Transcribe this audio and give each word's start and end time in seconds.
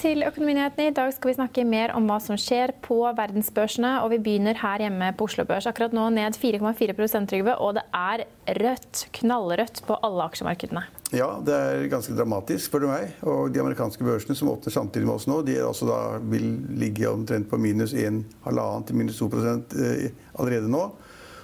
Til 0.00 0.22
Økonominyhetene. 0.24 0.88
I 0.88 0.94
dag 0.96 1.10
skal 1.12 1.30
vi 1.30 1.36
snakke 1.36 1.64
mer 1.68 1.92
om 1.96 2.06
hva 2.08 2.16
som 2.22 2.38
skjer 2.40 2.72
på 2.84 3.02
verdensbørsene. 3.16 3.98
Og 4.04 4.14
vi 4.14 4.20
begynner 4.24 4.56
her 4.56 4.84
hjemme 4.86 5.10
på 5.16 5.26
Oslo 5.28 5.44
Børs. 5.48 5.68
Akkurat 5.68 5.92
nå 5.96 6.06
ned 6.14 6.38
4,4% 6.40 7.28
Trygve, 7.28 7.56
og 7.60 7.76
det 7.76 7.84
er 7.96 8.24
rødt, 8.60 9.02
knallrødt 9.18 9.82
på 9.88 9.98
alle 10.06 10.24
aksjemarkedene. 10.30 10.86
Ja, 11.16 11.28
det 11.44 11.56
er 11.56 11.84
ganske 11.92 12.16
dramatisk, 12.16 12.64
spør 12.68 12.84
du 12.84 12.88
meg. 12.88 13.12
Og 13.26 13.52
de 13.52 13.60
amerikanske 13.60 14.06
børsene 14.06 14.38
som 14.38 14.52
åpner 14.54 14.72
samtidig 14.72 15.08
med 15.08 15.18
oss 15.18 15.28
nå, 15.28 15.42
de 15.44 15.58
da, 15.60 16.00
vil 16.32 16.48
ligge 16.80 17.10
omtrent 17.10 17.50
på 17.50 17.60
minus 17.60 17.92
1,5 17.92 18.88
til 18.88 19.00
minus 19.02 19.20
2 19.20 19.30
eh, 19.44 20.08
allerede 20.38 20.72
nå. 20.72 20.86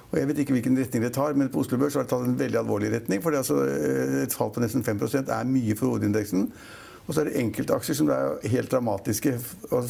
Og 0.07 0.19
jeg 0.21 0.31
vet 0.31 0.41
ikke 0.41 0.55
hvilken 0.55 0.79
retning 0.79 1.03
det 1.05 1.12
tar, 1.19 1.37
men 1.37 1.51
på 1.53 1.61
Oslo 1.61 1.77
Børs 1.83 1.99
har 1.99 2.07
det 2.07 2.15
tatt 2.15 2.25
en 2.25 2.39
veldig 2.39 2.62
alvorlig 2.62 2.95
retning. 2.95 3.21
For 3.21 3.37
altså, 3.37 3.61
eh, 3.69 4.23
et 4.25 4.34
fall 4.39 4.55
på 4.55 4.65
nesten 4.65 4.87
5% 4.87 5.29
er 5.29 5.49
mye 5.51 5.77
for 5.77 5.93
hovedindeksen. 5.93 6.49
Og 7.07 7.15
så 7.15 7.23
er 7.23 7.31
det 7.31 7.41
enkeltaksjer 7.41 7.99
som 8.01 8.09
er 8.11 8.49
helt 8.51 8.71
dramatiske. 8.73 9.37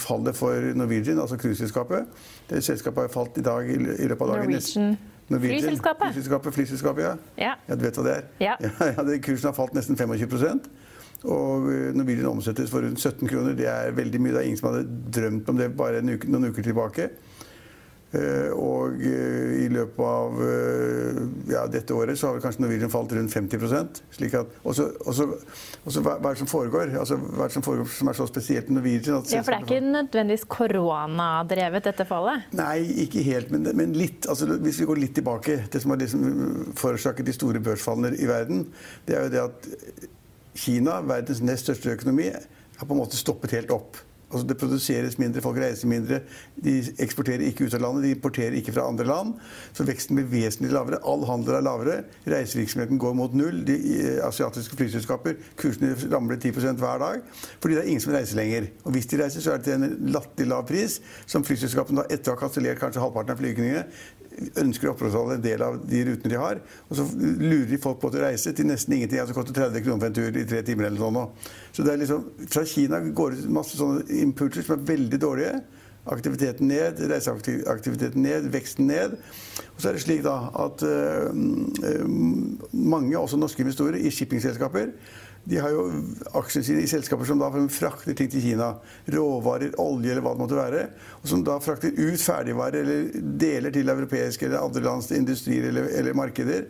Fallet 0.02 0.36
for 0.36 0.72
Norwegian, 0.76 1.20
altså 1.20 1.38
cruiseselskapet. 1.40 2.08
Det 2.50 2.64
selskapet 2.64 3.06
har 3.06 3.12
falt 3.12 3.38
i 3.40 3.44
dag 3.44 3.70
i 3.70 3.76
løpet 3.78 4.20
av 4.20 4.34
dagen. 4.34 4.50
Norwegian. 4.50 4.98
Norwegian. 5.28 5.60
Flyselskapet. 5.60 6.12
Flyselskapet, 6.12 6.54
flyselskapet 6.54 7.02
ja. 7.02 7.14
Ja. 7.38 7.54
ja. 7.68 7.74
Du 7.74 7.86
vet 7.86 7.96
hva 7.98 8.04
det 8.06 8.16
er? 8.18 8.28
Ja. 8.40 8.58
ja 8.92 9.06
det, 9.08 9.22
kursen 9.24 9.50
har 9.50 9.56
falt 9.56 9.74
nesten 9.74 9.96
25 9.98 10.60
og 11.26 11.70
eh, 11.72 11.94
Norwegian 11.96 12.28
omsettes 12.30 12.70
for 12.70 12.84
rundt 12.84 13.00
17 13.00 13.28
kroner. 13.28 13.56
Det 13.56 13.66
er 13.70 13.94
veldig 13.96 14.20
mye. 14.20 14.34
Det 14.34 14.42
er 14.42 14.50
ingen 14.50 14.60
som 14.60 14.68
hadde 14.70 14.84
drømt 15.16 15.48
om 15.48 15.58
det 15.58 15.70
bare 15.76 16.02
uke, 16.04 16.28
noen 16.30 16.52
uker 16.52 16.62
tilbake. 16.62 17.08
Eh, 18.16 18.52
og 18.54 19.00
eh, 19.02 19.64
i 19.64 19.66
løpet 19.72 20.00
av 20.06 20.40
eh, 20.46 21.18
ja, 21.50 21.64
dette 21.70 21.94
året 21.96 22.18
så 22.18 22.30
har 22.30 22.42
kanskje 22.44 22.62
Norwegian 22.62 22.92
falt 22.92 23.12
rundt 23.16 23.34
50 23.34 24.00
slik 24.14 24.36
at, 24.38 24.54
Og 24.62 24.76
så 24.76 24.88
hva, 24.94 26.16
hva 26.16 26.30
er 26.30 26.36
det 26.36 26.40
som 26.40 26.50
foregår? 26.50 26.94
Altså, 27.00 27.18
hva 27.18 27.46
er 27.46 27.50
det 27.50 27.56
som 27.56 27.66
foregår 27.66 27.90
som 27.98 28.10
er 28.10 28.18
så 28.18 28.28
spesielt 28.30 28.70
med 28.70 28.80
Norwegian? 28.80 29.26
ja, 29.32 29.42
For 29.42 29.54
det 29.54 29.58
er 29.58 29.68
ikke 29.68 29.92
nødvendigvis 29.98 30.46
koronadrevet, 30.56 31.88
dette 31.90 32.08
fallet? 32.08 32.48
Nei, 32.56 32.78
ikke 33.06 33.24
helt, 33.26 33.52
men, 33.54 33.68
men, 33.76 33.94
litt. 33.98 34.28
Altså, 34.30 34.48
hvis 34.54 34.80
vi 34.82 34.88
går 34.88 35.02
litt 35.02 35.16
tilbake 35.18 35.58
Det 35.72 35.82
som 35.82 35.92
har 35.92 36.00
liksom 36.00 36.74
forårsaket 36.78 37.26
de 37.26 37.36
store 37.36 37.62
børsfallene 37.64 38.16
i 38.22 38.28
verden, 38.30 38.66
det 39.06 39.18
er 39.18 39.26
jo 39.26 39.34
det 39.34 39.44
at 39.46 39.72
Kina, 40.56 41.00
verdens 41.04 41.42
nest 41.44 41.66
største 41.66 41.92
økonomi, 41.98 42.30
har 42.76 42.86
på 42.86 42.94
en 42.94 43.00
måte 43.00 43.18
stoppet 43.18 43.52
helt 43.56 43.72
opp. 43.74 43.98
Altså 44.26 44.46
det 44.50 44.56
produseres 44.58 45.18
mindre, 45.20 45.42
folk 45.42 45.58
reiser 45.62 45.86
mindre. 45.86 46.18
De 46.58 46.72
eksporterer 47.02 47.44
ikke 47.46 47.68
ut 47.68 47.76
av 47.78 47.84
landet, 47.84 48.08
de 48.08 48.14
importerer 48.16 48.56
ikke 48.58 48.74
fra 48.74 48.88
andre 48.90 49.06
land. 49.06 49.36
Så 49.76 49.86
veksten 49.86 50.18
blir 50.18 50.26
vesentlig 50.32 50.72
lavere. 50.74 50.98
All 51.06 51.22
handel 51.28 51.60
er 51.60 51.62
lavere. 51.62 51.96
Reisevirksomheten 52.26 52.98
går 52.98 53.14
mot 53.14 53.36
null. 53.38 53.62
De 53.68 53.76
eh, 53.76 54.18
asiatiske 54.26 54.78
flyselskaper 54.80 55.38
kursene 55.60 55.94
ramler 56.10 56.40
10% 56.42 56.82
hver 56.82 57.04
dag. 57.04 57.22
Fordi 57.62 57.78
det 57.78 57.84
er 57.84 57.92
ingen 57.92 58.02
som 58.02 58.16
reiser 58.16 58.40
lenger. 58.40 58.66
Og 58.82 58.96
hvis 58.96 59.06
de 59.12 59.22
reiser, 59.22 59.46
så 59.46 59.54
er 59.54 59.62
det 59.62 59.70
til 59.70 59.78
en 59.78 60.12
latterlig 60.16 60.50
lav 60.50 60.66
pris, 60.66 60.98
som 61.30 61.46
flyselskapene 61.46 62.02
da 62.02 62.10
etter 62.10 62.32
å 62.32 62.34
ha 62.34 62.42
kansellert 62.42 62.82
kanskje 62.82 63.04
halvparten 63.04 63.36
av 63.36 63.42
flygningene, 63.44 63.86
ønsker 64.60 64.90
å 64.90 64.92
opprettholde 64.92 65.36
en 65.38 65.44
del 65.44 65.62
av 65.64 65.78
de 65.88 66.02
rutene 66.06 66.32
de 66.32 66.40
har. 66.40 66.60
Og 66.90 66.98
så 66.98 67.06
lurer 67.16 67.68
de 67.70 67.78
folk 67.80 68.00
på 68.02 68.10
til 68.12 68.20
å 68.20 68.26
reise 68.26 68.52
til 68.56 68.68
nesten 68.68 68.96
ingenting. 68.96 69.20
altså 69.22 69.36
koster 69.36 69.56
30 69.56 69.84
kroner 69.84 70.02
for 70.02 70.10
en 70.10 70.16
tur 70.18 70.40
i 70.40 70.44
tre 70.48 70.62
timer 70.66 70.88
eller 70.88 71.00
sånn. 71.00 71.20
Så 71.72 71.86
det 71.86 71.94
er 71.94 72.02
liksom, 72.02 72.26
Fra 72.52 72.64
Kina 72.68 73.00
går 73.00 73.36
det 73.36 73.52
masse 73.52 73.78
sånne 73.78 74.04
impulser 74.22 74.66
som 74.66 74.78
er 74.78 74.86
veldig 74.92 75.20
dårlige. 75.22 75.60
Aktiviteten 76.06 76.68
ned, 76.70 77.00
reiseaktiviteten 77.10 78.22
ned, 78.22 78.50
veksten 78.54 78.86
ned. 78.86 79.16
Og 79.74 79.80
så 79.82 79.90
er 79.90 79.96
det 79.96 80.04
slik 80.04 80.22
da 80.26 80.36
at 80.62 80.84
uh, 80.86 81.32
mange, 82.72 83.18
også 83.18 83.40
norske 83.40 83.64
investorer, 83.64 83.98
i 83.98 84.12
shippingselskaper 84.14 84.92
de 85.46 85.58
har 85.62 85.70
jo 85.70 85.84
aksjene 86.40 86.66
sine 86.66 86.82
i 86.82 86.90
selskaper 86.90 87.28
som 87.28 87.38
da 87.38 87.48
frakter 87.70 88.16
ting 88.18 88.30
til 88.32 88.42
Kina. 88.42 88.72
Råvarer, 89.14 89.76
olje 89.78 90.10
eller 90.10 90.24
hva 90.24 90.32
det 90.34 90.42
måtte 90.42 90.58
være. 90.58 90.84
Og 91.20 91.30
som 91.30 91.44
da 91.46 91.60
frakter 91.62 91.94
ut 91.94 92.18
ferdigvarer 92.22 92.82
eller 92.82 93.28
deler 93.38 93.74
til 93.74 93.92
europeiske 93.92 94.48
eller 94.48 94.64
andre 94.64 94.82
lands 94.88 95.12
industrier 95.14 95.68
eller, 95.70 95.86
eller 96.00 96.18
markeder. 96.18 96.66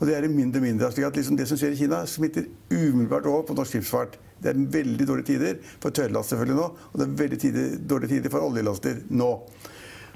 Og 0.00 0.08
det 0.08 0.16
er 0.16 0.24
det 0.24 0.32
mindre 0.32 0.62
og 0.62 0.64
mindre. 0.64 0.90
slik 0.92 1.06
at 1.06 1.16
liksom 1.20 1.36
Det 1.36 1.48
som 1.48 1.60
skjer 1.60 1.76
i 1.76 1.82
Kina, 1.84 2.00
smitter 2.06 2.48
umiddelbart 2.72 3.26
over 3.26 3.42
på 3.42 3.54
norsk 3.54 3.76
skipsfart. 3.76 4.16
Det 4.40 4.50
er 4.50 4.64
veldig 4.72 5.06
dårlige 5.06 5.26
tider 5.26 5.60
for 5.80 5.90
tørrlast 5.90 6.32
selvfølgelig 6.32 6.58
nå, 6.58 6.66
og 6.92 6.98
det 7.00 7.06
er 7.06 7.14
veldig 7.20 7.38
tider, 7.40 7.76
dårlige 7.88 8.16
tider 8.16 8.32
for 8.32 8.44
oljelaster 8.44 8.98
nå. 9.08 9.30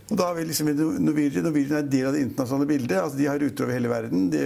Og 0.08 0.16
da 0.16 0.30
vil 0.32 0.46
liksom 0.48 0.70
Norwegian, 1.04 1.44
Norwegian 1.44 1.76
er 1.76 1.82
en 1.84 1.90
del 1.92 2.06
av 2.08 2.14
det 2.16 2.22
internasjonale 2.24 2.68
bildet. 2.70 2.96
altså 2.96 3.18
De 3.18 3.26
har 3.28 3.40
ruter 3.42 3.64
over 3.64 3.76
hele 3.76 3.90
verden. 3.92 4.30
De, 4.32 4.44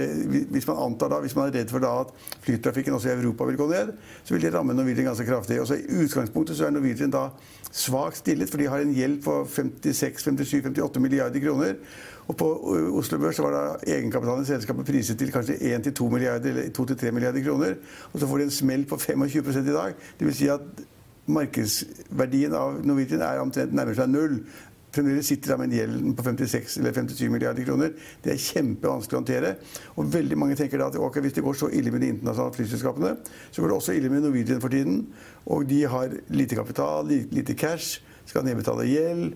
hvis 0.51 0.67
man 0.67 0.81
antar 0.83 1.13
da, 1.13 1.21
hvis 1.23 1.35
man 1.37 1.47
er 1.47 1.55
redd 1.61 1.71
for 1.71 1.83
da 1.83 1.93
at 2.01 2.11
flytrafikken 2.43 2.97
også 2.97 3.09
i 3.09 3.13
Europa 3.15 3.47
vil 3.47 3.59
gå 3.61 3.67
ned, 3.69 3.93
så 4.23 4.35
vil 4.35 4.43
det 4.43 4.53
ramme 4.53 4.75
Norwegian 4.75 5.07
ganske 5.07 5.27
kraftig. 5.27 5.61
Og 5.61 5.69
så 5.69 5.79
I 5.79 6.03
utgangspunktet 6.03 6.59
så 6.59 6.67
er 6.67 6.75
Norwegian 6.75 7.13
da 7.15 7.29
svakt 7.71 8.19
stillet, 8.19 8.51
for 8.51 8.59
de 8.59 8.67
har 8.67 8.83
en 8.83 8.91
gjeld 8.93 9.21
på 9.23 9.37
56-57-58 9.55 10.99
milliarder 10.99 11.45
kroner. 11.45 11.79
Og 12.27 12.37
på 12.39 12.49
Oslo 12.99 13.19
Børs 13.19 13.39
var 13.43 13.55
da 13.55 13.63
egenkapitalen 13.95 14.43
i 14.43 14.51
selskapet 14.51 14.87
priset 14.87 15.19
til 15.19 15.31
kanskje 15.31 15.57
1-2 15.71 16.11
milliarder, 16.11 16.51
eller 16.51 16.75
2-3 16.75 17.11
milliarder 17.11 17.43
kroner. 17.43 17.79
Og 18.11 18.19
så 18.19 18.27
får 18.27 18.43
de 18.43 18.49
en 18.49 18.57
smell 18.59 18.85
på 18.87 18.99
25% 18.99 19.63
i 19.63 19.79
dag. 19.79 19.95
Det 20.19 20.27
vil 20.27 20.35
si 20.35 20.51
at 20.51 20.83
markedsverdien 21.25 22.51
av 22.55 22.81
Norwegian 22.83 23.23
er 23.23 23.39
omtrent 23.39 23.71
nærmer 23.75 23.95
seg 23.95 24.09
null 24.11 24.41
fremdeles 24.93 25.27
sitter 25.27 25.57
med 25.57 25.71
en 25.71 25.77
gjeld 25.77 26.09
på 26.17 26.25
56 26.27 26.77
eller 26.81 26.95
57 26.95 27.29
milliarder 27.33 27.67
kroner. 27.67 27.93
Det 28.23 28.33
er 28.33 28.41
kjempevanskelig 28.41 29.17
å 29.17 29.21
håndtere. 29.21 29.53
Og 29.97 30.11
veldig 30.13 30.39
mange 30.39 30.57
tenker 30.59 30.81
da 30.81 30.91
at 30.91 30.99
okay, 31.01 31.23
hvis 31.25 31.37
det 31.37 31.45
går 31.45 31.57
så 31.59 31.71
ille 31.73 31.93
med 31.93 32.05
de 32.05 32.11
internasjonale 32.13 32.57
flyselskapene, 32.57 33.15
så 33.49 33.63
går 33.63 33.73
det 33.73 33.79
også 33.79 33.97
ille 33.97 34.11
med 34.13 34.27
Norwegian 34.27 34.61
for 34.63 34.73
tiden. 34.73 35.07
Og 35.45 35.65
de 35.69 35.81
har 35.89 36.13
lite 36.33 36.59
kapital, 36.59 37.09
lite 37.09 37.57
cash, 37.57 38.03
skal 38.29 38.45
nedbetale 38.47 38.87
gjeld. 38.87 39.33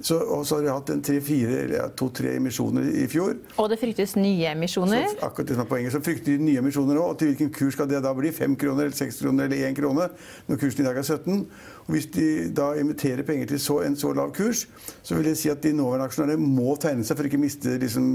Så, 0.00 0.14
og 0.14 0.44
så 0.46 0.60
har 0.60 0.62
de 0.62 0.70
hatt 0.70 0.90
tre-fire, 1.02 1.80
to-tre 1.98 2.36
emisjoner 2.38 2.86
i 3.02 3.06
fjor. 3.10 3.32
Og 3.58 3.66
det 3.72 3.80
fryktes 3.80 4.14
nye 4.14 4.52
emisjoner? 4.52 5.08
Så, 5.10 5.18
akkurat 5.26 5.48
det 5.48 5.56
som 5.56 5.64
er 5.64 5.70
poenget. 5.72 5.94
Så 5.94 6.00
frykter 6.06 6.36
de 6.36 6.46
nye 6.46 6.60
emisjoner 6.62 7.00
òg. 7.00 7.14
Og 7.14 7.18
til 7.18 7.32
hvilken 7.32 7.50
kurs 7.54 7.74
skal 7.74 7.88
det 7.90 8.04
da 8.04 8.12
bli? 8.14 8.30
Fem 8.34 8.54
kroner, 8.58 8.86
eller 8.86 8.98
seks 8.98 9.18
kroner 9.24 9.48
eller 9.48 9.66
én 9.66 9.74
krone? 9.74 10.06
Når 10.46 10.60
kursen 10.62 10.84
i 10.84 10.86
dag 10.86 11.00
er 11.00 11.02
17. 11.02 11.42
Og 11.88 11.94
hvis 11.96 12.08
de 12.12 12.26
da 12.52 12.74
emitterer 12.76 13.24
penger 13.24 13.48
til 13.48 13.60
så, 13.64 13.78
en 13.86 13.96
så 13.96 14.12
lav 14.12 14.34
kurs, 14.36 14.66
så 15.02 15.16
vil 15.16 15.30
jeg 15.30 15.40
si 15.40 15.48
at 15.48 15.62
de 15.64 15.72
nåværende 15.72 16.04
aksjonærene 16.10 16.50
må 16.58 16.74
tegne 16.80 17.06
seg 17.06 17.16
for 17.16 17.28
ikke 17.28 17.40
å 17.40 17.44
miste 17.46 17.78
liksom, 17.80 18.10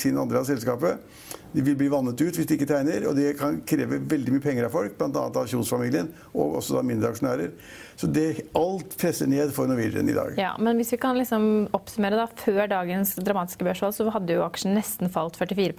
sin 0.00 0.16
andel 0.16 0.40
av 0.40 0.46
selskapet. 0.48 1.04
De 1.52 1.64
vil 1.64 1.76
bli 1.76 1.90
vannet 1.92 2.16
ut 2.20 2.38
hvis 2.38 2.48
de 2.48 2.56
ikke 2.56 2.68
tegner, 2.68 3.04
og 3.08 3.16
det 3.16 3.34
kan 3.36 3.60
kreve 3.68 4.00
veldig 4.08 4.32
mye 4.34 4.44
penger 4.44 4.68
av 4.68 4.72
folk, 4.72 4.96
bl.a. 4.96 5.26
av 5.28 5.44
Kjos-familien, 5.48 6.08
og 6.32 6.58
også 6.62 6.78
da 6.78 6.84
mindre 6.88 7.12
aksjonærer. 7.12 7.52
Så 8.00 8.08
det, 8.12 8.26
alt 8.56 8.96
presser 9.00 9.28
ned 9.28 9.52
for 9.56 9.68
Norwegian 9.68 10.08
i 10.08 10.16
dag. 10.16 10.32
Ja, 10.40 10.54
men 10.62 10.80
hvis 10.80 10.92
vi 10.94 11.00
kan 11.02 11.18
liksom 11.18 11.68
oppsummere 11.76 12.20
da, 12.20 12.28
Før 12.38 12.68
dagens 12.70 13.16
dramatiske 13.20 13.66
børsfall 13.66 13.92
så 13.92 14.06
hadde 14.14 14.36
jo 14.38 14.44
aksjen 14.46 14.76
nesten 14.76 15.10
falt 15.12 15.36
44 15.40 15.74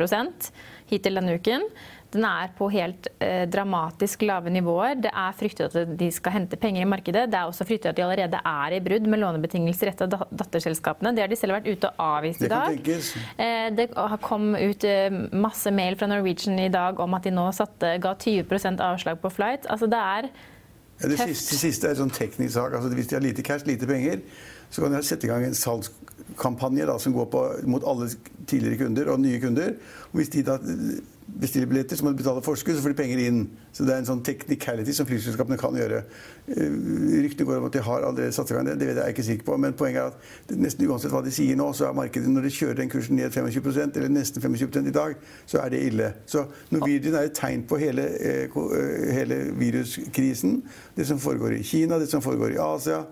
hittil 0.89 1.19
denne 1.19 1.37
uken. 1.39 1.65
Den 2.09 2.25
er 2.25 2.49
på 2.57 2.65
helt 2.73 3.07
eh, 3.21 3.43
dramatisk 3.49 4.23
lave 4.25 4.49
nivåer. 4.49 4.95
Det 5.03 5.11
er 5.13 5.35
fryktet 5.37 5.75
at 5.77 5.91
de 5.99 6.07
skal 6.13 6.33
hente 6.39 6.57
penger 6.57 6.81
i 6.81 6.89
markedet. 6.89 7.27
Det 7.29 7.37
er 7.37 7.49
også 7.51 7.67
fryktet 7.69 7.91
at 7.91 7.99
de 7.99 8.05
allerede 8.05 8.39
er 8.49 8.75
i 8.75 8.81
brudd 8.81 9.05
med 9.05 9.21
lånebetingelser 9.21 9.91
etter 9.91 10.09
et 10.09 10.33
datterselskapene. 10.41 11.13
Det 11.13 11.25
har 11.25 11.29
de 11.29 11.37
selv 11.37 11.59
vært 11.59 11.69
ute 11.69 11.91
og 11.91 12.01
avvist 12.07 12.45
i 12.47 12.49
dag. 12.49 12.79
Eh, 13.37 13.69
det 13.77 13.91
kom 14.25 14.55
ut 14.57 14.87
eh, 14.89 15.19
masse 15.37 15.73
mail 15.75 15.99
fra 15.99 16.09
Norwegian 16.09 16.57
i 16.63 16.71
dag 16.73 16.99
om 16.99 17.13
at 17.17 17.29
de 17.29 17.35
nå 17.35 17.45
satte, 17.53 17.99
ga 18.01 18.15
20% 18.17 18.81
avslag 18.89 19.21
på 19.21 19.33
flight. 19.37 19.69
Altså 19.69 19.89
det 19.91 20.01
er 20.01 20.31
ja, 20.99 21.07
det 21.07 21.19
siste, 21.19 21.53
det 21.53 21.59
siste, 21.61 21.87
er 21.87 21.93
en 21.95 22.01
sånn 22.07 22.15
teknisk 22.15 22.57
sak. 22.57 22.73
Altså, 22.75 22.89
hvis 22.97 23.07
de 23.07 23.15
har 23.15 23.23
lite 23.23 23.45
cash, 23.45 23.63
lite 23.69 23.87
penger, 23.87 24.19
så 24.69 24.83
kan 24.83 24.97
jeg 24.97 25.07
sette 25.07 25.27
i 25.27 25.31
gang 25.31 25.45
en 25.45 25.57
salgskampanje 25.57 26.87
da, 26.89 26.97
som 27.01 27.15
går 27.15 27.29
på, 27.33 27.45
mot 27.69 27.85
alle 27.87 28.09
tidligere 28.47 28.85
kunder 28.85 29.13
og 29.13 29.23
nye 29.23 29.41
kunder. 29.41 29.77
Og 30.11 30.21
hvis 30.21 30.33
de 30.35 30.45
da 30.45 30.59
bestiller 31.39 31.67
billetter, 31.69 31.97
så 31.97 32.05
må 32.05 32.11
de 32.11 32.19
betale 32.21 32.41
forskudd, 32.43 32.77
så 32.77 32.83
får 32.83 32.93
de 32.93 32.97
penger 32.97 33.21
inn. 33.21 33.39
Så 33.75 33.85
det 33.85 33.93
er 33.93 34.01
en 34.01 34.07
sånn 34.07 34.23
technicality 34.25 34.93
som 34.95 35.07
flyselskapene 35.07 35.57
kan 35.61 35.77
gjøre. 35.77 36.01
Eh, 36.49 36.77
ryktene 37.23 37.47
går 37.47 37.61
om 37.61 37.67
at 37.69 37.75
de 37.75 37.83
har 37.85 38.05
allerede 38.07 38.35
satt 38.35 38.51
i 38.51 38.57
gang 38.57 38.67
det, 38.67 38.77
det 38.81 38.89
vet 38.89 38.99
jeg, 39.01 39.15
ikke 39.15 39.25
sikker 39.27 39.47
på. 39.49 39.57
Men 39.61 39.77
poenget 39.77 40.01
er 40.01 40.13
at 40.17 40.53
nesten 40.57 40.89
uansett 40.89 41.13
hva 41.13 41.23
de 41.25 41.33
sier 41.33 41.59
nå, 41.59 41.69
så 41.77 41.89
er 41.89 41.97
markedet 41.97 42.31
når 42.33 42.47
de 42.47 42.53
kjører 42.55 42.81
den 42.81 42.91
kursen 42.91 43.19
ned 43.19 43.35
25% 43.35 43.99
eller 43.99 44.13
nesten 44.13 44.43
25% 44.43 44.91
i 44.91 44.95
dag, 44.95 45.17
så 45.49 45.61
er 45.63 45.73
det 45.73 45.83
ille. 45.91 46.13
Så 46.29 46.45
Norwegian 46.73 47.19
er 47.19 47.29
et 47.29 47.37
tegn 47.37 47.65
på 47.69 47.79
hele, 47.81 48.07
eh, 48.19 48.45
eh, 48.49 49.09
hele 49.15 49.41
viruskrisen. 49.59 50.61
Det 50.97 51.07
som 51.07 51.21
foregår 51.21 51.59
i 51.59 51.63
Kina, 51.63 51.99
det 51.99 52.09
som 52.11 52.25
foregår 52.25 52.57
i 52.57 52.63
Asia. 52.63 53.03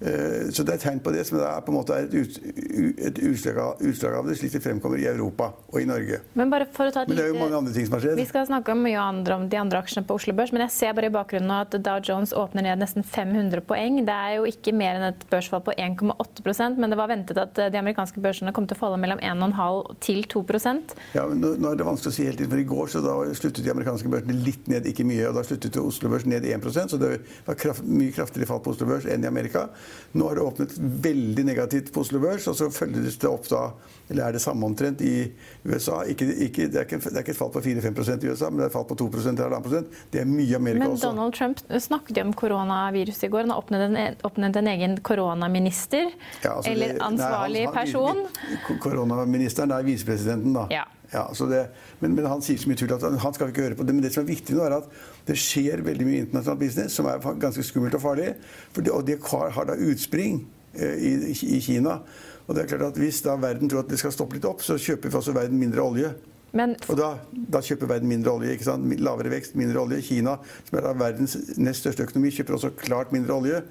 Eh, 0.00 0.50
så 0.54 0.64
det 0.66 0.76
er 0.76 0.82
tegn 0.82 1.00
på 1.04 1.12
det, 1.14 1.24
som 1.28 1.38
det 1.38 1.46
er 1.48 1.62
på 1.64 1.72
en 1.72 1.78
måte 1.78 1.96
et, 1.96 2.14
et 2.14 3.20
utslag, 3.24 3.58
av, 3.62 3.82
utslag, 3.84 4.16
av, 4.18 4.28
det, 4.28 4.36
slik 4.40 4.54
det 4.56 4.62
fremkommer 4.64 5.00
i 5.00 5.06
Europa 5.08 5.52
og 5.70 5.78
i 5.80 5.86
Norge. 5.88 6.20
Men, 6.34 6.50
bare 6.52 6.66
for 6.74 6.90
å 6.90 6.94
ta 6.94 7.04
et 7.04 7.12
men 7.12 7.20
det 7.20 7.28
er 7.28 7.32
jo 7.32 7.38
mange 7.40 7.58
andre 7.60 7.74
ting 7.76 7.86
som 7.88 7.96
har 7.96 8.04
skjedd. 8.04 8.18
Vi 8.18 8.28
skal 8.28 8.48
snakke 8.50 8.76
mye 8.78 9.00
andre 9.00 9.38
om 9.38 9.46
de 9.50 9.60
andre 9.60 9.82
aksjene 9.84 10.06
på 10.08 10.18
Oslo 10.18 10.34
Børs, 10.36 10.52
men 10.54 10.64
jeg 10.66 10.74
ser 10.74 10.96
bare 10.98 11.10
i 11.10 11.14
bakgrunnen 11.14 11.50
nå 11.50 11.60
at 11.64 11.76
Dow 11.84 12.00
Jones 12.02 12.34
åpner 12.36 12.66
ned 12.66 12.82
nesten 12.82 13.06
500 13.06 13.64
poeng. 13.68 14.00
Det 14.06 14.18
er 14.28 14.38
jo 14.38 14.48
ikke 14.50 14.74
mer 14.76 14.98
enn 14.98 15.08
et 15.12 15.26
børsfall 15.30 15.62
på 15.64 15.76
1,8% 15.78 16.80
men 16.80 16.92
det 16.92 16.98
var 16.98 17.10
ventet 17.10 17.38
at 17.40 17.56
de 17.56 17.80
amerikanske 17.80 18.20
børsene 18.22 18.52
kom 18.54 18.66
til 18.68 18.76
å 18.76 18.80
falle 18.80 18.98
mellom 19.00 19.20
1,5 19.22 19.94
til 20.04 20.22
2% 20.30 20.94
Ja, 21.14 21.24
men 21.30 21.40
nå, 21.42 21.54
er 21.70 21.78
det 21.80 21.86
vanskelig 21.86 22.12
å 22.12 22.16
si 22.16 22.26
helt 22.28 22.42
inn, 22.42 22.50
for 22.50 22.60
I 22.60 22.66
går 22.68 22.92
så 22.92 23.02
da 23.04 23.14
sluttet 23.36 23.64
de 23.64 23.72
amerikanske 23.72 24.10
børsene 24.10 24.36
litt 24.44 24.68
ned, 24.70 24.88
ikke 24.90 25.06
mye. 25.08 25.28
og 25.30 25.38
Da 25.38 25.44
sluttet 25.46 25.78
Oslo 25.80 26.10
Børs 26.12 26.26
ned 26.28 26.46
1% 26.48 26.94
så 26.94 27.00
det 27.00 27.12
var 27.46 27.58
kraft, 27.60 27.84
mye 27.86 28.14
kraftigere 28.14 28.50
fall 28.50 28.62
på 28.64 28.74
Oslo 28.74 28.88
Børs 28.90 29.08
enn 29.10 29.24
i 29.24 29.30
Amerika. 29.30 29.68
Nå 30.14 30.28
har 30.28 30.38
det 30.38 30.44
åpnet 30.44 30.76
veldig 30.78 31.44
negativt 31.46 31.92
på 31.94 32.04
Oslo 32.04 32.20
Børs, 32.22 32.46
og 32.50 32.56
så 32.58 32.70
følges 32.70 33.18
det 33.20 33.30
opp 33.30 33.48
da 33.50 33.64
Eller 34.08 34.26
er 34.26 34.36
det 34.36 34.42
samme 34.44 34.66
omtrent 34.66 35.00
i 35.00 35.32
USA? 35.64 36.02
Ikke, 36.04 36.26
ikke, 36.28 36.68
det, 36.68 36.80
er 36.80 36.86
ikke, 36.86 36.98
det, 37.00 37.14
er 37.14 37.22
ikke, 37.22 37.32
et 37.32 37.38
fall 37.38 37.52
på 37.54 37.62
4-5% 37.64 38.26
i 38.26 38.32
USA, 38.32 38.50
men 38.50 38.60
det 38.60 38.66
er 38.66 38.72
et 38.72 38.76
fall 38.76 38.86
på 38.90 38.98
2% 39.00 39.32
eller 39.32 39.56
1,5% 39.58 40.02
Det 40.12 40.20
er 40.20 40.28
mye 40.28 40.58
Amerika 40.58 40.84
men 40.84 40.92
også. 40.92 41.08
Men 41.08 41.16
Donald 41.16 41.38
Trump 41.38 41.62
snakket 41.88 42.20
jo 42.20 42.26
om 42.28 42.34
koronavirus 42.36 43.22
i 43.24 43.32
går. 43.32 43.46
Han 43.46 43.54
har 43.54 44.18
oppnevnt 44.28 44.60
en, 44.60 44.72
egen 44.74 44.98
koronaminister. 45.00 46.10
Ja, 46.42 46.58
altså 46.58 46.72
eller 46.72 47.00
ansvarlig 47.04 47.64
nei, 47.64 47.70
han, 47.70 47.78
person. 47.80 48.78
Koronaministeren 48.84 49.72
er 49.74 49.88
visepresidenten, 49.88 50.54
da. 50.56 50.68
Ja. 50.72 50.84
Ja, 51.14 51.28
det, 51.50 51.60
men, 52.00 52.16
men, 52.16 52.26
han 52.26 52.42
sier 52.42 52.58
så 52.58 52.66
mye 52.66 52.78
tull 52.78 52.90
at 52.96 53.04
han 53.06 53.34
skal 53.36 53.52
ikke 53.52 53.68
høre 53.68 53.78
på 53.78 53.86
det. 53.86 53.94
Men 53.94 54.02
det 54.02 54.10
som 54.14 54.24
er 54.24 54.32
viktig 54.32 54.56
nå, 54.56 54.64
er 54.66 54.80
at 54.80 54.88
det 55.28 55.36
skjer 55.38 55.84
veldig 55.86 56.08
mye 56.08 56.24
internasjonal 56.24 56.60
business 56.60 56.98
som 56.98 57.08
er 57.10 57.22
ganske 57.42 57.62
skummelt 57.66 57.94
og 57.94 58.02
farlig. 58.02 58.32
Det, 58.74 58.90
og 58.90 59.06
det 59.06 59.20
har 59.30 59.68
da 59.70 59.78
utspring 59.78 60.42
eh, 60.74 60.96
i, 60.98 61.14
i, 61.54 61.60
Kina. 61.62 62.00
Og 62.44 62.56
det 62.56 62.64
er 62.64 62.72
klart 62.74 62.88
at 62.90 62.98
Hvis 63.00 63.22
da 63.24 63.38
verden 63.40 63.70
tror 63.70 63.84
at 63.84 63.92
det 63.92 64.00
skal 64.02 64.12
stoppe 64.14 64.36
litt 64.36 64.48
opp, 64.48 64.64
så 64.66 64.74
kjøper 64.74 65.12
vi 65.12 65.20
også 65.20 65.36
verden 65.36 65.60
mindre 65.60 65.86
olje. 65.86 66.10
Men... 66.54 66.74
Og 66.90 66.98
da, 66.98 67.14
da, 67.30 67.62
kjøper 67.62 67.94
verden 67.94 68.10
mindre 68.10 68.34
olje. 68.34 68.52
ikke 68.54 68.66
sant? 68.66 68.90
Lavere 69.02 69.32
vekst, 69.32 69.54
mindre 69.58 69.86
olje. 69.86 70.02
Kina, 70.06 70.36
som 70.66 70.78
er 70.78 70.88
da 70.88 70.96
verdens 70.98 71.38
nest 71.58 71.86
største 71.86 72.06
økonomi, 72.08 72.34
kjøper 72.34 72.58
også 72.58 72.74
klart 72.78 73.14
mindre 73.14 73.38
olje. 73.38 73.62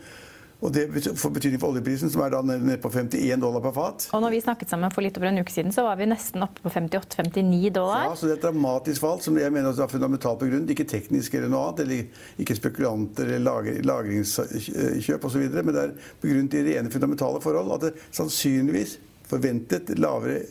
Og 0.63 0.71
det 0.71 0.85
får 1.19 1.31
betydning 1.35 1.59
for 1.59 1.73
oljeprisen, 1.73 2.11
som 2.11 2.21
er 2.23 2.31
da 2.31 2.39
nede 2.47 2.77
på 2.79 2.87
51 2.93 3.41
dollar 3.43 3.63
per 3.65 3.73
fat. 3.75 4.05
Og 4.15 4.21
når 4.23 4.31
vi 4.31 4.41
snakket 4.45 4.71
sammen 4.71 4.93
for 4.95 5.03
litt 5.03 5.17
over 5.19 5.27
en 5.27 5.41
uke 5.43 5.51
siden, 5.51 5.73
så 5.75 5.83
var 5.83 5.99
vi 5.99 6.07
nesten 6.07 6.45
oppe 6.45 6.63
på 6.63 6.71
58-59 6.71 7.73
dollar. 7.75 8.05
Ja, 8.07 8.15
så 8.15 8.29
det 8.29 8.37
er 8.37 8.39
et 8.39 8.45
dramatisk 8.47 9.03
fall 9.03 9.19
som 9.25 9.39
jeg 9.41 9.51
mener 9.51 9.75
er 9.75 9.91
fundamentalt 9.91 10.39
begrunnet. 10.39 10.71
Ikke 10.71 10.87
teknisk 10.87 11.35
eller 11.35 11.51
noe 11.51 11.67
annet, 11.67 11.83
eller 11.83 12.43
ikke 12.45 12.57
spekulanter 12.61 13.27
eller 13.27 13.43
lager, 13.49 13.81
lagringskjøp 13.91 15.27
osv., 15.27 15.47
men 15.51 15.73
det 15.75 15.83
er 15.83 15.97
begrunnet 16.23 16.59
i 16.59 16.67
rene 16.69 16.93
fundamentale 16.93 17.43
forhold. 17.43 17.75
At 17.75 17.89
det 17.89 18.07
sannsynligvis 18.15 18.97
forventet 19.27 19.89
lavere 19.97 20.41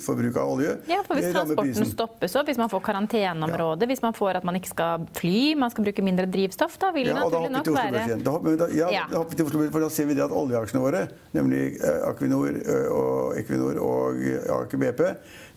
forbruk 0.00 0.36
av 0.36 0.52
olje. 0.52 0.76
Ja, 0.90 1.00
for 1.06 1.18
Hvis 1.18 1.32
transporten 1.34 1.88
stoppes 1.88 2.36
opp, 2.38 2.46
hvis 2.50 2.60
man 2.60 2.70
får 2.72 2.82
karanteneområde, 2.86 3.84
ja. 3.84 3.90
hvis 3.90 4.02
man 4.04 4.16
får 4.16 4.40
at 4.40 4.46
man 4.46 4.58
ikke 4.60 4.72
skal 4.72 5.04
fly, 5.18 5.54
man 5.58 5.72
skal 5.74 5.86
bruke 5.88 6.04
mindre 6.06 6.28
drivstoff, 6.30 6.78
da 6.80 6.92
vil 6.94 7.10
det 7.10 7.14
ja, 7.14 7.20
naturlig 7.24 7.52
nok 7.56 7.70
være 7.74 8.06
da, 8.22 8.36
da, 8.62 8.70
ja, 8.76 8.88
ja. 8.94 9.04
Da, 9.10 9.24
for 9.26 9.82
da 9.82 9.90
ser 9.92 10.08
vi 10.10 10.16
det 10.18 10.24
at 10.24 10.34
oljeaksjene 10.34 10.82
våre, 10.82 11.04
nemlig 11.36 11.62
eh, 11.76 12.00
Aquinor 12.08 12.56
eh, 12.60 12.88
og 12.94 13.38
Equinor 13.40 13.82
og 13.84 14.24
Aker 14.60 14.82
BP, 14.82 15.06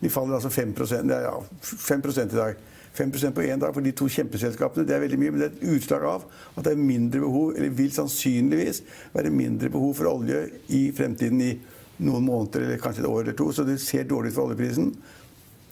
de 0.03 0.13
faller 0.13 0.39
altså 0.39 0.51
5 0.53 0.77
det 1.07 1.17
er, 1.17 1.29
ja, 1.29 1.39
5 1.61 2.07
i 2.25 2.35
dag. 2.35 2.69
5% 2.93 3.33
på 3.33 3.41
én 3.41 3.57
dag 3.57 3.73
for 3.73 3.81
de 3.81 3.91
to 3.91 4.05
kjempeselskapene. 4.05 4.85
Det 4.85 4.93
er 4.93 5.01
veldig 5.01 5.17
mye, 5.17 5.33
men 5.33 5.41
det 5.41 5.47
er 5.47 5.55
et 5.55 5.77
utslag 5.79 6.03
av 6.05 6.25
at 6.53 6.67
det 6.67 6.75
er 6.75 6.81
mindre 6.81 7.23
behov, 7.23 7.55
eller 7.55 7.73
vil 7.73 7.89
sannsynligvis 7.93 8.83
være 9.15 9.31
mindre 9.33 9.71
behov 9.73 9.95
for 9.97 10.11
olje 10.11 10.43
i 10.69 10.83
fremtiden 10.93 11.41
i 11.41 11.53
noen 11.97 12.25
måneder 12.25 12.65
eller 12.65 12.81
kanskje 12.81 13.03
et 13.03 13.09
år 13.09 13.21
eller 13.21 13.37
to, 13.37 13.51
så 13.53 13.65
det 13.67 13.77
ser 13.81 14.07
dårlig 14.09 14.33
ut 14.33 14.37
for 14.37 14.49
oljeprisen. 14.49 14.93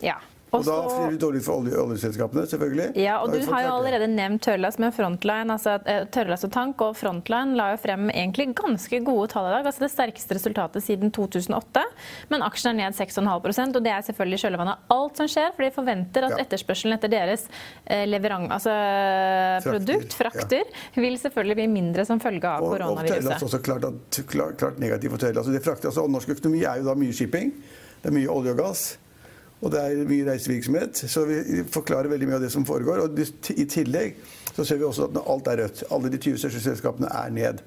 Ja. 0.05 0.17
Og 0.51 0.65
da 0.67 0.77
ser 0.89 1.13
det 1.13 1.21
dårlig 1.21 1.43
for 1.45 1.61
olje, 1.61 1.77
oljeselskapene, 1.79 2.47
selvfølgelig. 2.49 2.89
Ja, 2.99 3.19
og 3.23 3.31
Du 3.31 3.39
har 3.51 3.67
jo 3.67 3.75
allerede 3.77 4.09
nevnt 4.11 4.43
Tørrlass 4.43 4.79
med 4.81 4.91
Frontline, 4.95 5.47
altså 5.53 5.77
Tørrlass 6.11 6.31
Tørrlast 6.31 6.47
og 6.47 6.51
Tank. 6.53 6.81
Og 6.85 6.97
Frontline 6.97 7.55
la 7.57 7.71
jo 7.73 7.79
frem 7.81 8.09
egentlig 8.09 8.51
ganske 8.57 9.01
gode 9.05 9.29
tall 9.31 9.49
i 9.49 9.53
dag. 9.55 9.65
altså 9.65 9.85
Det 9.85 9.91
sterkeste 9.91 10.37
resultatet 10.37 10.83
siden 10.83 11.11
2008. 11.11 11.83
Men 12.29 12.45
aksjen 12.45 12.71
er 12.73 12.89
ned 12.91 12.97
6,5% 12.97 13.77
og 13.77 13.85
det 13.85 13.93
er 13.93 14.05
selvfølgelig 14.07 14.41
kjølvannet 14.45 14.77
av 14.77 14.95
alt 14.97 15.21
som 15.21 15.29
skjer. 15.31 15.51
For 15.55 15.65
de 15.65 15.71
forventer 15.75 16.27
at 16.27 16.37
etterspørselen 16.45 16.97
etter 16.97 17.11
deres 17.11 17.47
eh, 17.85 18.05
leverang, 18.09 18.49
altså 18.51 18.71
frakter. 18.71 19.77
produkt, 19.77 20.17
frakter, 20.17 20.65
ja. 20.65 21.03
vil 21.03 21.19
selvfølgelig 21.21 21.59
bli 21.61 21.69
mindre 21.71 22.07
som 22.07 22.21
følge 22.23 22.47
av 22.47 22.65
og, 22.65 22.75
koronaviruset. 22.75 23.17
Og 23.17 23.29
Tørrlast 23.29 23.47
også 23.49 23.61
klart, 23.65 23.87
klart, 24.31 24.57
klart 24.61 24.81
negativt 24.83 25.15
for 25.15 25.25
Tørrlast. 25.25 25.53
Det 25.53 25.63
frakter, 25.65 25.91
altså, 25.91 26.07
norsk 26.11 26.35
økonomi 26.37 26.65
er 26.65 26.81
jo 26.81 26.89
da 26.91 26.97
mye 26.97 27.15
shipping. 27.15 27.55
Det 28.01 28.09
er 28.09 28.17
mye 28.17 28.31
olje 28.33 28.55
og 28.55 28.63
gass. 28.63 28.85
Og 29.61 29.69
det 29.73 29.81
er 29.81 30.09
mye 30.09 30.25
reisevirksomhet, 30.25 31.03
så 31.11 31.23
vi 31.29 31.61
forklarer 31.69 32.09
veldig 32.09 32.29
mye 32.29 32.39
av 32.39 32.45
det 32.45 32.51
som 32.53 32.65
foregår. 32.65 33.03
Og 33.05 33.19
i 33.53 33.67
tillegg 33.69 34.17
så 34.55 34.65
ser 34.65 34.81
vi 34.81 34.87
også 34.87 35.09
at 35.09 35.21
alt 35.21 35.49
er 35.51 35.63
rødt. 35.63 35.83
Alle 35.93 36.09
de 36.11 36.17
20 36.17 36.41
største 36.41 36.63
selskapene 36.65 37.11
er 37.13 37.33
ned. 37.35 37.61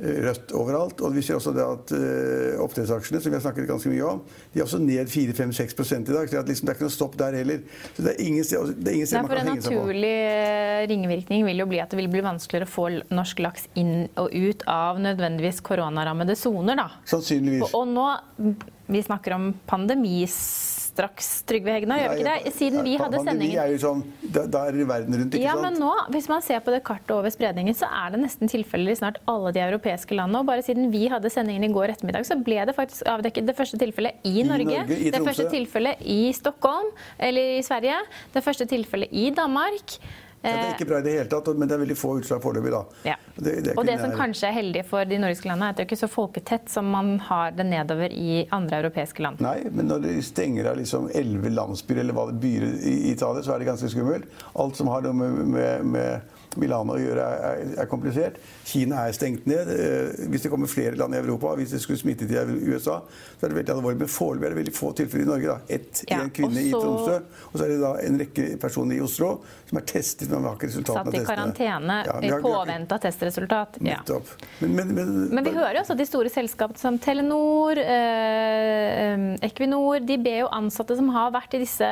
Eh, 0.00 0.20
rødt 0.24 0.52
overalt. 0.56 1.00
Og 1.04 1.12
vi 1.12 1.22
ser 1.24 1.36
også 1.36 1.52
det 1.52 1.64
at 1.64 1.90
uh, 1.92 2.62
oppdrettsaksjene, 2.64 3.20
som 3.20 3.32
vi 3.32 3.36
har 3.36 3.42
snakket 3.44 3.66
ganske 3.68 3.90
mye 3.92 4.06
om, 4.08 4.22
de 4.54 4.60
er 4.60 4.64
også 4.64 4.80
ned 4.80 5.10
4-5-6 5.12 5.74
i 5.98 6.14
dag. 6.14 6.30
Så 6.30 6.40
liksom, 6.46 6.68
det, 6.68 6.72
er 6.72 6.78
ikke 6.78 6.86
noe 6.86 6.94
stopp 6.94 7.18
der 7.20 7.36
heller. 7.36 7.60
Så 7.96 8.06
det 8.06 8.14
er 8.14 8.22
ingen 8.24 8.46
sted, 8.46 8.72
det 8.80 8.92
er 8.92 8.96
ingen 8.96 9.10
sted 9.10 9.20
man 9.20 9.32
kan 9.34 9.50
henge 9.50 9.60
seg 9.60 9.74
på. 9.74 9.76
En 9.76 9.84
naturlig 9.84 10.14
eh, 10.30 10.80
ringvirkning 10.88 11.44
vil 11.50 11.64
jo 11.64 11.68
bli 11.68 11.82
at 11.84 11.92
det 11.92 12.00
vil 12.00 12.08
bli 12.12 12.24
vanskeligere 12.24 12.68
å 12.68 12.72
få 12.72 12.88
norsk 13.12 13.44
laks 13.44 13.68
inn 13.80 13.94
og 14.20 14.32
ut 14.32 14.64
av 14.72 15.00
nødvendigvis 15.04 15.60
koronarammede 15.68 16.36
soner. 16.38 16.80
da. 16.80 16.88
Sannsynligvis. 17.10 17.68
Og, 17.68 17.82
og 17.82 17.92
nå, 17.92 18.56
vi 18.88 19.04
snakker 19.04 19.36
om 19.36 19.50
pandemis 19.68 20.40
straks, 20.90 21.28
Trygve 21.48 21.74
Hegna, 21.74 21.96
gjør 22.00 22.12
vi 22.12 22.20
ikke 22.20 22.34
det? 22.44 22.52
Siden 22.56 22.84
vi 22.86 22.96
hadde 23.00 23.22
sendingen 23.24 23.62
er 23.62 23.72
jo 23.74 23.80
sånn, 23.82 24.04
da, 24.22 24.64
er 24.66 24.78
verden 24.88 25.16
rundt, 25.16 25.36
ikke 25.36 25.44
ja, 25.44 25.56
sant? 25.56 25.66
Men 25.66 25.78
nå, 25.82 25.90
hvis 26.14 26.28
man 26.30 26.44
ser 26.44 26.62
på 26.66 26.74
det 26.74 26.82
kartet 26.86 27.12
over 27.16 27.32
spredningen, 27.32 27.76
så 27.76 27.88
er 28.02 28.14
det 28.14 28.22
nesten 28.24 28.50
tilfeller 28.50 28.94
i 28.94 29.00
snart 29.00 29.20
alle 29.30 29.54
de 29.56 29.62
europeiske 29.64 30.16
landene. 30.16 30.42
Og 30.42 30.50
bare 30.50 30.64
siden 30.66 30.90
vi 30.94 31.06
hadde 31.12 31.32
sendingen 31.32 31.68
i 31.68 31.72
går 31.74 31.94
ettermiddag, 31.96 32.26
så 32.28 32.38
ble 32.38 32.62
det 32.68 32.76
faktisk 32.76 33.08
avdekket 33.10 33.48
det 33.50 33.56
første 33.58 33.80
tilfellet 33.80 34.24
i, 34.24 34.40
I 34.42 34.48
Norge. 34.48 34.82
Norge 34.84 34.98
i 34.98 35.12
det 35.14 35.22
første 35.26 35.46
tilfellet 35.52 36.02
i 36.04 36.22
Stockholm, 36.36 36.90
eller 37.18 37.58
i 37.58 37.62
Sverige. 37.66 38.00
Det 38.34 38.44
første 38.46 38.68
tilfellet 38.70 39.14
i 39.14 39.30
Danmark. 39.36 39.98
Ja, 40.40 40.54
det 40.56 40.60
er 40.64 40.70
ikke 40.72 40.88
bra 40.88 40.98
i 41.02 41.04
det 41.04 41.12
hele 41.18 41.28
tatt, 41.28 41.48
men 41.52 41.68
det 41.68 41.74
er 41.76 41.82
veldig 41.82 41.96
få 42.00 42.14
utslag 42.16 42.40
foreløpig. 42.40 42.72
Ja. 43.04 43.16
Det, 43.36 43.52
det 43.66 43.74
og 43.76 43.84
det 43.84 43.98
som 44.00 44.14
kanskje 44.16 44.48
er 44.48 44.56
heldig 44.56 44.84
for 44.88 45.08
de 45.08 45.18
nordiske 45.20 45.50
landene, 45.50 45.68
er 45.68 45.74
at 45.74 45.80
det 45.80 45.84
er 45.84 45.90
ikke 45.90 46.00
så 46.00 46.08
folketett 46.08 46.72
som 46.72 46.88
man 46.88 47.18
har 47.28 47.52
det 47.56 47.66
nedover 47.68 48.14
i 48.16 48.46
andre 48.56 48.80
europeiske 48.80 49.24
land. 49.24 49.42
Nei, 49.44 49.58
men 49.68 49.90
når 49.92 50.06
de 50.06 50.16
stenger 50.24 50.72
av 50.72 50.80
liksom 50.80 51.10
elleve 51.12 51.52
landsbyer 51.52 52.00
eller 52.04 52.16
hva 52.16 52.26
det 52.30 52.38
byer 52.40 52.66
i 52.88 52.96
Italia, 53.12 53.44
så 53.44 53.54
er 53.54 53.60
det 53.60 53.68
ganske 53.68 53.92
skummelt. 53.92 54.40
Alt 54.64 54.80
som 54.80 54.88
har 54.92 55.04
noe 55.04 55.16
med, 55.20 55.42
med, 55.52 55.88
med 55.92 56.39
Milano 56.58 56.96
å 56.96 56.98
gjøre, 56.98 57.24
er, 57.46 57.60
er, 57.78 57.88
komplisert. 57.90 58.38
Kina 58.66 59.04
er 59.06 59.14
stengt 59.14 59.46
ned. 59.46 59.70
Eh, 59.70 60.24
hvis 60.32 60.46
det 60.46 60.50
kommer 60.50 60.70
flere 60.70 60.98
land 60.98 61.14
i 61.14 61.20
Europa, 61.20 61.52
hvis 61.58 61.76
det 61.76 61.82
skulle 61.84 62.00
smitte 62.00 62.26
til 62.26 62.56
USA, 62.66 62.98
så 63.38 63.46
er 63.46 63.52
det 63.52 63.58
veldig 63.60 63.74
alvorlig. 63.76 64.00
Men 64.02 64.10
foreløpig 64.10 64.48
er 64.48 64.54
det 64.54 64.58
veldig 64.58 64.74
få 64.74 64.90
tilfeller 64.98 65.26
i 65.26 65.30
Norge. 65.30 65.54
da. 65.54 65.76
Ett, 65.78 66.02
ja, 66.10 66.18
en 66.24 66.32
kvinne 66.34 66.64
i 66.64 66.72
Tromsø, 66.74 67.20
og 67.52 67.54
så 67.54 67.66
er 67.66 67.74
det 67.74 67.78
da 67.84 67.92
en 68.02 68.18
rekke 68.24 68.48
personer 68.62 68.98
i 68.98 69.04
Oslo 69.04 69.30
som 69.70 69.78
er 69.78 69.86
testet 69.86 70.30
men 70.30 70.48
har 70.48 70.56
ikke 70.58 70.66
resultatene 70.66 71.12
Satt 71.12 71.20
i 71.20 71.26
karantene 71.28 71.98
ja, 72.08 72.16
i 72.26 72.30
påvente 72.42 72.96
av 72.96 73.02
testresultat. 73.04 73.78
Ja. 73.86 74.00
Men, 74.58 74.74
men, 74.74 74.90
men, 74.96 75.12
men, 75.30 75.44
vi 75.46 75.54
hører 75.54 75.78
jo 75.78 75.84
også 75.84 75.94
at 75.94 76.02
de 76.02 76.08
store 76.08 76.32
selskapene 76.32 76.80
som 76.80 76.98
Telenor, 77.02 77.78
eh, 77.78 79.14
Equinor, 79.46 80.02
de 80.02 80.18
ber 80.18 80.42
jo 80.42 80.50
ansatte 80.54 80.98
som 80.98 81.12
har 81.14 81.30
vært 81.34 81.54
i 81.54 81.62
disse 81.62 81.86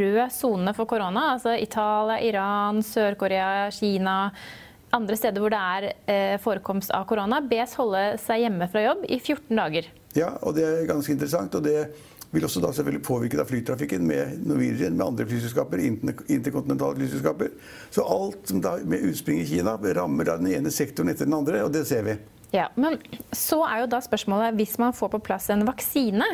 røde 0.00 0.26
sonene 0.32 0.72
for 0.76 0.88
korona, 0.88 1.34
altså 1.34 1.52
Italia, 1.60 2.16
Iran, 2.24 2.80
Sør-Korea, 2.86 3.68
Kina 3.74 3.89
andre 3.98 5.16
steder 5.18 5.42
hvor 5.42 5.52
det 5.52 5.60
er 5.60 5.88
eh, 6.10 6.36
forekomst 6.42 6.92
av 6.94 7.06
korona, 7.10 7.40
bes 7.42 7.74
holde 7.78 8.04
seg 8.22 8.44
hjemme 8.44 8.68
fra 8.70 8.84
jobb 8.84 9.04
i 9.08 9.18
14 9.18 9.50
dager. 9.58 9.90
Ja, 10.18 10.32
og 10.42 10.56
det 10.56 10.66
er 10.66 10.88
ganske 10.90 11.14
interessant. 11.14 11.54
og 11.54 11.62
det 11.66 11.90
vil 12.30 12.44
også 12.46 12.62
da 12.62 12.70
selvfølgelig 12.74 13.02
påvirket 13.06 13.42
av 13.42 13.48
flytrafikken 13.50 14.04
med 14.06 14.42
Norwegian, 14.46 14.94
med 14.94 15.06
andre 15.06 15.26
flyselskaper, 15.26 15.82
interkontinentale 15.82 17.00
flyselskaper. 17.00 17.50
Så 17.90 18.04
alt 18.06 18.46
som 18.50 18.60
da 18.62 18.76
med 18.86 19.02
utspring 19.08 19.40
i 19.42 19.48
Kina 19.48 19.74
rammer 19.98 20.28
da 20.28 20.36
den 20.38 20.52
ene 20.52 20.70
sektoren 20.74 21.10
etter 21.10 21.26
den 21.26 21.34
andre, 21.34 21.64
og 21.66 21.72
det 21.74 21.86
ser 21.90 22.06
vi. 22.06 22.14
Ja, 22.54 22.68
Men 22.74 22.98
så 23.34 23.60
er 23.66 23.82
jo 23.82 23.90
da 23.90 24.00
spørsmålet, 24.02 24.56
hvis 24.58 24.78
man 24.78 24.94
får 24.94 25.12
på 25.12 25.22
plass 25.26 25.50
en 25.50 25.66
vaksine, 25.66 26.26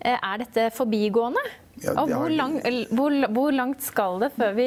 eh, 0.00 0.16
er 0.16 0.44
dette 0.44 0.70
forbigående? 0.76 1.44
Ja, 1.84 1.94
og 2.00 2.10
hvor, 2.10 2.32
lang, 2.32 2.56
hvor, 2.90 3.14
hvor, 3.34 3.54
langt 3.54 3.84
skal 3.84 4.18
det 4.22 4.30
før 4.34 4.54
vi 4.56 4.66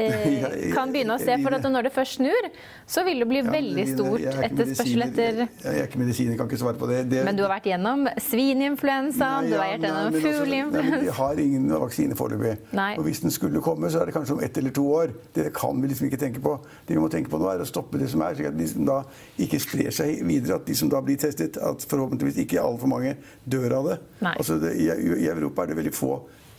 eh, 0.00 0.46
kan 0.76 0.92
begynne 0.94 1.16
å 1.16 1.22
se? 1.22 1.36
For 1.42 1.54
når 1.70 1.88
det 1.88 1.92
først 1.94 2.18
snur, 2.18 2.48
så 2.88 3.04
vil 3.06 3.22
det 3.22 3.28
bli 3.30 3.40
ja, 3.42 3.50
veldig 3.50 3.84
stort 3.90 4.24
etterspørsel 4.46 5.04
etter 5.06 5.40
Jeg 5.44 5.72
er 5.72 5.86
ikke 5.86 6.00
medisiner, 6.00 6.38
kan 6.38 6.50
ikke 6.50 6.60
svare 6.60 6.78
på 6.80 6.88
det. 6.90 7.02
det 7.10 7.22
men 7.26 7.38
du 7.38 7.44
har 7.44 7.52
vært 7.56 7.68
gjennom 7.70 8.06
svininfluensa, 8.22 9.30
ja, 9.36 9.44
du 9.46 9.54
har 9.56 9.62
vært 9.64 9.86
gjennom 9.86 10.18
fugleinfluensa 10.26 11.00
Vi 11.04 11.14
har 11.20 11.42
ingen 11.46 11.76
vaksine 11.86 12.18
foreløpig. 12.18 12.56
Og 12.86 13.06
hvis 13.06 13.22
den 13.24 13.34
skulle 13.34 13.62
komme, 13.64 13.90
så 13.92 14.02
er 14.02 14.10
det 14.10 14.16
kanskje 14.16 14.36
om 14.38 14.44
ett 14.46 14.60
eller 14.60 14.74
to 14.76 14.86
år. 14.96 15.14
Det 15.36 15.48
kan 15.56 15.82
vi 15.82 15.92
liksom 15.92 16.10
ikke 16.10 16.20
tenke 16.20 16.42
på. 16.42 16.56
Det 16.88 16.96
vi 16.96 17.02
må 17.02 17.10
tenke 17.12 17.32
på 17.32 17.40
nå, 17.42 17.50
er 17.52 17.62
å 17.62 17.68
stoppe 17.68 18.00
det 18.02 18.10
som 18.12 18.24
er, 18.26 18.38
slik 18.38 18.50
at 18.50 18.58
de 18.58 18.68
som 18.70 18.86
da 18.88 19.00
ikke 19.42 19.62
sprer 19.62 19.94
seg 19.94 20.22
videre. 20.26 20.60
At 20.60 20.66
de 20.68 20.78
som 20.78 20.90
da 20.92 21.02
blir 21.04 21.18
testet, 21.20 21.58
at 21.60 21.86
forhåpentligvis 21.90 22.42
ikke 22.46 22.62
altfor 22.62 22.90
mange 22.90 23.16
dør 23.44 23.78
av 23.80 23.90
det. 23.92 23.98
Altså, 24.34 24.58
det 24.62 24.74
i, 24.80 24.88
I 24.90 25.30
Europa 25.30 25.64
er 25.64 25.72
det 25.72 25.80
veldig 25.80 25.94
få 25.96 26.15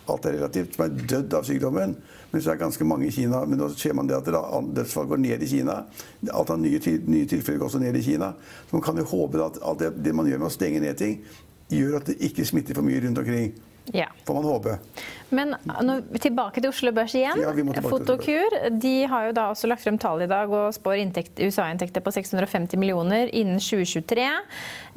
alt 0.07 0.25
er 0.25 0.37
relativt, 0.37 0.75
som 0.75 0.85
er 0.85 1.07
dødd 1.11 1.33
av 1.35 1.47
sykdommen. 1.47 1.95
Men 2.31 2.43
så 2.43 2.51
er 2.51 2.57
det 2.57 2.63
ganske 2.63 2.87
mange 2.87 3.07
i 3.07 3.13
Kina. 3.13 3.43
Men 3.45 3.59
nå 3.61 3.69
ser 3.75 3.95
man 3.97 4.07
det 4.07 4.17
at 4.17 4.29
dødsfall 4.75 5.09
går 5.09 5.21
ned 5.23 5.43
i 5.43 5.49
Kina. 5.51 5.81
Alt 6.31 6.53
av 6.53 6.61
nye, 6.61 6.79
nye 7.07 7.27
tilfeller 7.27 7.59
går 7.61 7.69
også 7.69 7.81
ned 7.83 7.99
i 7.99 8.05
Kina. 8.05 8.33
Så 8.67 8.77
man 8.77 8.85
kan 8.85 8.99
jo 8.99 9.07
håpe 9.11 9.43
at 9.43 9.59
alt 9.61 9.83
det, 9.83 9.93
det 10.05 10.15
man 10.15 10.29
gjør 10.29 10.43
med 10.43 10.51
å 10.51 10.55
stenge 10.55 10.83
ned 10.83 10.99
ting, 10.99 11.19
gjør 11.71 11.99
at 11.99 12.11
det 12.11 12.19
ikke 12.23 12.45
smitter 12.47 12.77
for 12.77 12.87
mye 12.87 13.01
rundt 13.03 13.19
omkring. 13.23 13.51
Ja. 13.95 14.09
Får 14.27 14.33
man 14.33 14.43
håpe. 14.43 14.77
Men 15.29 15.55
nå, 15.83 15.97
tilbake 16.23 16.61
til 16.63 16.71
Oslo 16.71 16.91
Børs 16.95 17.15
igjen. 17.17 17.41
Ja, 17.43 17.51
Fotokur 17.83 18.53
de 18.79 18.93
har 19.11 19.27
jo 19.27 19.33
da 19.35 19.49
også 19.51 19.67
lagt 19.67 19.83
frem 19.83 19.97
tall 19.99 20.23
i 20.23 20.29
dag 20.29 20.51
og 20.51 20.71
spår 20.75 21.01
USA-inntekter 21.41 22.03
på 22.03 22.13
650 22.15 22.79
millioner 22.79 23.27
innen 23.35 23.59
2023. 23.59 24.27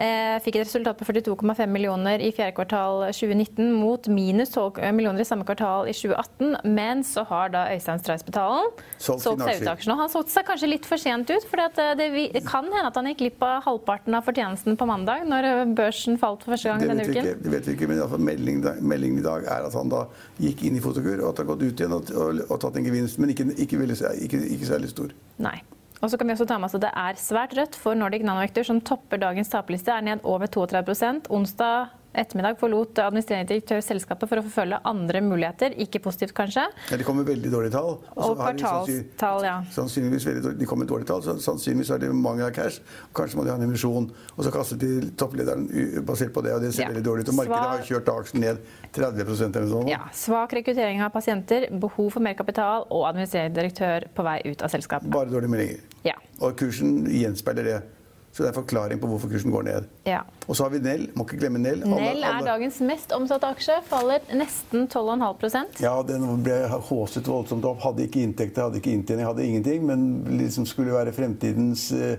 Eh, 0.00 0.36
fikk 0.44 0.60
et 0.60 0.68
resultat 0.68 1.00
på 1.00 1.08
42,5 1.08 1.66
millioner 1.74 2.22
i 2.22 2.30
fjerde 2.34 2.54
kvartal 2.56 3.08
2019 3.10 3.72
mot 3.74 4.06
minus 4.10 4.54
12 4.54 4.78
millioner 4.94 5.24
i 5.24 5.28
samme 5.28 5.46
kvartal 5.48 5.90
i 5.90 5.96
2018. 5.96 6.56
Men 6.78 7.02
så 7.06 7.26
har 7.26 7.50
da 7.54 7.66
Øystein 7.74 8.02
Streisbetalen 8.02 8.70
solgt 9.02 9.26
seg 9.26 9.64
ut 9.64 9.72
aksjene. 9.74 9.98
Han 9.98 10.12
solgte 10.12 10.36
seg 10.36 10.46
kanskje 10.46 10.70
litt 10.70 10.86
for 10.86 11.00
sent 11.00 11.30
ut, 11.30 11.46
for 11.50 11.64
eh, 11.66 11.92
det, 11.98 12.44
kan 12.46 12.70
hende 12.70 12.86
at 12.86 12.96
han 12.98 13.10
gikk 13.10 13.24
glipp 13.24 13.44
av 13.46 13.64
halvparten 13.66 14.14
av 14.14 14.24
fortjenesten 14.28 14.78
på 14.78 14.88
mandag, 14.88 15.26
når 15.28 15.74
børsen 15.74 16.20
falt 16.22 16.46
for 16.46 16.54
første 16.54 16.70
gang 16.70 16.86
denne 16.86 17.08
uken. 17.08 17.18
Ikke, 17.18 17.36
det 17.42 17.54
vet 17.58 17.68
vi 17.68 17.76
ikke, 17.76 17.90
men 17.90 18.30
meldingen, 18.30 18.64
meldingen 18.80 19.20
i 19.20 19.26
dag 19.26 19.44
er 19.44 19.66
at 19.66 19.76
han 19.76 19.92
da 19.92 20.04
gikk 20.40 20.64
inn 20.66 20.78
i 20.78 20.84
Fotokur, 20.84 21.20
og 21.20 21.32
at 21.32 21.42
han 21.42 21.46
har 21.46 21.52
gått 21.54 21.66
ut 21.66 21.82
igjen 21.82 21.96
og, 21.96 22.10
og, 22.14 22.40
og 22.48 22.62
tatt 22.62 22.80
en 22.80 22.86
gevinst, 22.86 23.20
men 23.22 23.34
ikke, 23.34 23.50
ikke, 23.56 23.84
ikke, 24.26 24.42
ikke 24.56 24.70
særlig 24.72 24.92
stor. 24.92 25.14
Nei. 25.42 25.58
Og 26.00 26.08
så 26.08 26.16
kan 26.16 26.30
vi 26.30 26.32
også 26.32 26.48
ta 26.48 26.56
med 26.56 26.72
at 26.72 26.80
Det 26.80 26.90
er 26.96 27.18
svært 27.20 27.54
rødt 27.58 27.76
for 27.76 27.94
Nordic 27.94 28.22
Nanovector, 28.24 28.64
som 28.64 28.80
topper 28.80 29.20
dagens 29.20 29.52
taperliste, 29.52 29.92
er 29.92 30.06
ned 30.06 30.24
over 30.24 30.48
32% 30.48 31.28
Onsdag 31.28 31.99
ettermiddag 32.12 32.58
forlot 32.60 32.98
administrerende 33.02 33.48
direktør 33.52 33.82
selskapet 33.84 34.30
for 34.30 34.40
å 34.40 34.44
forfølge 34.46 34.80
andre 34.88 35.22
muligheter. 35.24 35.74
Ikke 35.82 36.00
positivt, 36.02 36.34
kanskje. 36.36 36.64
Ja, 36.90 36.98
De 36.98 37.06
kommer 37.06 37.26
veldig 37.28 37.52
dårlige 37.52 37.74
tall. 37.76 37.98
Og 38.16 38.34
kvartalstall, 38.38 39.46
ja. 39.46 39.56
Sannsynligvis 39.74 40.26
veldig, 40.26 40.54
de 40.58 40.68
kommer 40.68 40.88
dårlige 40.90 41.10
tall, 41.12 41.22
så 41.24 41.36
sannsynligvis 41.42 41.92
er 41.94 42.02
det 42.04 42.10
mangel 42.14 42.48
av 42.48 42.54
cash. 42.56 42.80
Kanskje 43.16 43.38
må 43.38 43.46
de 43.46 43.52
ha 43.54 43.58
en 43.60 43.66
emisjon. 43.68 44.10
Og 44.36 44.42
så 44.46 44.54
kastet 44.54 44.82
de 44.82 45.12
topplederen 45.20 45.68
basert 46.06 46.34
på 46.34 46.44
det, 46.46 46.56
og 46.56 46.64
det 46.64 46.72
ser 46.74 46.86
ja. 46.86 46.90
veldig 46.94 47.04
dårlig 47.06 47.26
ut. 47.26 47.32
Og 47.34 47.38
markedet 47.42 47.62
har 47.74 47.86
kjørt 47.92 48.12
aksjen 48.14 48.44
ned 48.46 48.64
30% 48.96 49.60
eller 49.60 49.70
sånn. 49.70 49.92
Ja. 49.92 50.02
Svak 50.16 50.56
rekruttering 50.58 51.04
av 51.06 51.14
pasienter, 51.14 51.68
behov 51.70 52.10
for 52.16 52.24
mer 52.24 52.36
kapital 52.38 52.88
og 52.88 53.06
administrerende 53.12 53.60
direktør 53.60 54.10
på 54.14 54.26
vei 54.26 54.40
ut 54.50 54.66
av 54.66 54.74
selskapet. 54.74 55.10
Bare 55.14 55.30
dårlige 55.30 55.54
meldinger. 55.54 55.88
Ja. 56.06 56.18
Og 56.40 56.58
kursen 56.58 57.04
gjenspeiler 57.06 57.66
det. 57.66 57.80
Så 58.30 58.44
det 58.44 58.52
er 58.52 58.54
forklaring 58.54 59.00
på 59.02 59.08
hvorfor 59.10 59.30
kursen 59.32 59.50
går 59.50 59.64
ned. 59.66 59.86
Ja. 60.06 60.20
Og 60.46 60.54
så 60.54 60.64
har 60.64 60.70
vi 60.70 60.78
Nell. 60.84 61.08
Må 61.18 61.24
ikke 61.26 61.40
glemme 61.40 61.58
Nell. 61.58 61.82
Nell 61.82 62.22
er 62.22 62.44
dagens 62.46 62.78
mest 62.86 63.10
omsatte 63.16 63.48
aksje. 63.50 63.80
Faller 63.88 64.22
nesten 64.38 64.86
12,5% 64.90 65.82
Ja, 65.82 65.96
den 66.06 66.26
ble 66.46 66.60
håset 66.70 67.26
voldsomt 67.26 67.66
opp. 67.66 67.82
Hadde 67.82 68.06
ikke 68.06 68.22
inntekter, 68.22 68.68
hadde 68.68 68.78
ikke 68.78 68.94
inntjening, 68.94 69.26
hadde 69.26 69.46
ingenting. 69.48 69.82
Men 69.88 70.06
liksom 70.38 70.68
skulle 70.70 70.94
være 70.94 71.14
fremtidens 71.16 71.88
uh, 71.90 72.14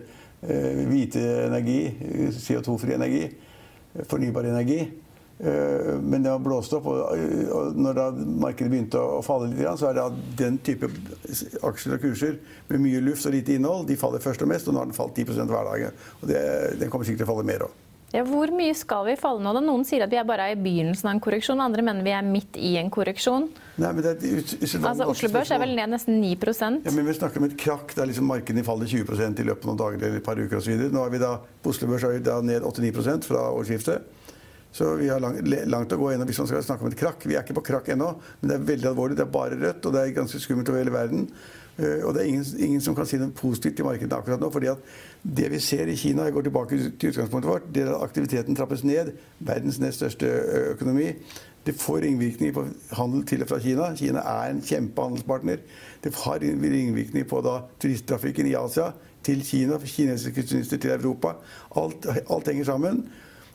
hvite 0.92 1.24
energi, 1.46 1.80
CO2-fri 2.42 2.98
energi, 2.98 3.24
fornybar 4.12 4.52
energi. 4.52 4.82
Uh, 5.42 5.98
men 6.06 6.22
det 6.22 6.30
har 6.30 6.42
blåst 6.44 6.74
opp, 6.78 6.86
og, 6.92 7.78
når 7.78 8.02
markedet 8.44 8.70
begynte 8.70 9.02
å 9.02 9.22
falle 9.26 9.50
litt, 9.52 9.66
så 9.82 9.90
er 9.90 9.98
det 9.98 10.08
at 10.08 10.20
den 10.38 10.60
type 10.62 10.90
aksjer 11.66 11.98
og 11.98 12.04
kurser 12.04 12.42
med 12.70 12.84
mye 12.84 13.02
luft 13.04 13.26
og 13.26 13.34
lite 13.34 13.58
innhold, 13.58 13.88
de 13.90 13.98
faller 14.00 14.24
først 14.24 14.46
og 14.46 14.52
mest. 14.54 14.70
Og 14.70 14.78
nå 14.78 14.84
har 14.84 14.92
den 14.92 14.98
falt 14.98 15.18
10 15.18 15.40
hver 15.42 15.72
dag. 15.72 16.04
Og 16.22 16.28
det, 16.30 16.44
den 16.82 16.94
kommer 16.94 17.08
sikkert 17.08 17.26
til 17.26 17.32
å 17.32 17.34
falle 17.34 17.48
mer 17.48 17.66
òg. 17.70 17.80
Ja, 18.12 18.26
hvor 18.28 18.52
mye 18.52 18.74
skal 18.76 19.06
vi 19.08 19.14
falle 19.20 19.40
nå? 19.40 19.54
Noen 19.64 19.86
sier 19.88 20.04
at 20.04 20.12
vi 20.12 20.18
er 20.20 20.26
bare 20.28 20.50
i 20.52 20.58
begynnelsen 20.60 21.08
av 21.08 21.14
en 21.16 21.22
korreksjon, 21.24 21.62
andre 21.64 21.84
mener 21.86 22.04
vi 22.04 22.12
er 22.12 22.26
midt 22.28 22.58
i 22.60 22.74
en 22.82 22.90
korreksjon. 22.92 23.48
Nei, 23.80 23.92
men 23.96 24.04
det 24.04 24.12
er, 24.18 24.42
altså, 24.82 25.08
Oslo 25.08 25.30
Børs 25.32 25.54
er 25.56 25.62
vel 25.64 25.72
ned 25.78 25.94
nesten 25.94 26.20
9 26.20 26.36
Ja, 26.84 26.92
men 26.92 27.08
Vi 27.08 27.16
snakker 27.16 27.40
om 27.40 27.48
et 27.48 27.56
krakk 27.60 27.96
der 27.96 28.10
liksom 28.12 28.28
markedene 28.28 28.66
faller 28.68 28.90
20 28.92 29.40
i 29.40 29.48
løpet 29.48 29.64
av 29.64 29.72
noen 29.72 29.80
dager 29.80 30.04
eller 30.04 30.20
et 30.20 30.28
par 30.28 30.40
uker 30.40 30.60
osv. 30.60 30.90
Nå 30.92 31.06
er 31.06 31.14
vi 31.14 31.24
da, 31.24 31.38
på 31.64 31.72
Oslo 31.72 31.88
Børs 31.88 32.04
er 32.04 32.18
vi 32.18 32.26
da 32.28 32.42
ned 32.44 32.68
8-9% 32.68 33.32
fra 33.32 33.48
årsskiftet. 33.56 34.12
Så 34.72 34.94
vi 34.96 35.10
har 35.12 35.20
langt, 35.20 35.42
langt 35.68 35.92
å 35.92 36.00
gå 36.00 36.12
ennå 36.14 36.26
hvis 36.30 36.40
man 36.40 36.48
skal 36.48 36.64
snakke 36.64 36.86
om 36.86 36.92
et 36.92 37.00
krakk. 37.00 37.26
Vi 37.28 37.36
er 37.36 37.44
ikke 37.44 37.58
på 37.60 37.66
krakk 37.74 37.90
ennå, 37.92 38.14
men 38.40 38.52
det 38.52 38.56
er 38.58 38.70
veldig 38.70 38.88
alvorlig. 38.94 39.18
Det 39.20 39.26
er 39.26 39.34
bare 39.34 39.60
rødt, 39.60 39.86
og 39.86 39.96
det 39.96 40.04
er 40.04 40.14
ganske 40.16 40.40
skummelt 40.40 40.72
over 40.72 40.80
hele 40.80 40.96
verden. 40.96 41.28
Uh, 41.80 42.04
og 42.06 42.14
det 42.14 42.22
er 42.22 42.30
ingen, 42.30 42.46
ingen, 42.60 42.82
som 42.84 42.96
kan 42.96 43.08
si 43.08 43.18
noe 43.20 43.32
positivt 43.36 43.80
i 43.80 43.86
markedet 43.88 44.16
akkurat 44.16 44.42
nå. 44.44 44.50
fordi 44.52 44.68
at 44.72 44.82
det 45.24 45.48
vi 45.54 45.60
ser 45.64 45.88
i 45.88 45.96
Kina, 46.00 46.26
jeg 46.28 46.36
går 46.36 46.48
tilbake 46.48 46.80
til 47.00 47.14
utgangspunktet 47.14 47.52
vårt, 47.52 47.70
det 47.74 47.86
er 47.86 47.94
at 47.94 48.04
aktiviteten 48.08 48.58
trappes 48.60 48.84
ned. 48.88 49.14
Verdens 49.40 49.80
nest 49.80 50.00
største 50.00 50.30
økonomi. 50.76 51.14
Det 51.66 51.76
får 51.78 52.02
ringvirkninger 52.06 52.54
på 52.56 52.66
handel 52.98 53.26
til 53.28 53.44
og 53.44 53.52
fra 53.52 53.60
Kina. 53.62 53.92
Kina 53.96 54.24
er 54.26 54.54
en 54.54 54.64
kjempehandelspartner. 54.66 55.64
Det 56.04 56.14
har 56.24 56.42
ringvirkninger 56.42 57.28
på 57.30 57.42
da, 57.46 57.60
turisttrafikken 57.80 58.50
i 58.50 58.56
Asia 58.58 58.92
til 59.24 59.44
Kina, 59.46 59.78
kinesiske 59.78 60.48
turister 60.50 60.82
til 60.82 60.96
Europa. 60.96 61.36
Alt, 61.78 62.08
alt 62.08 62.50
henger 62.50 62.72
sammen. 62.72 63.04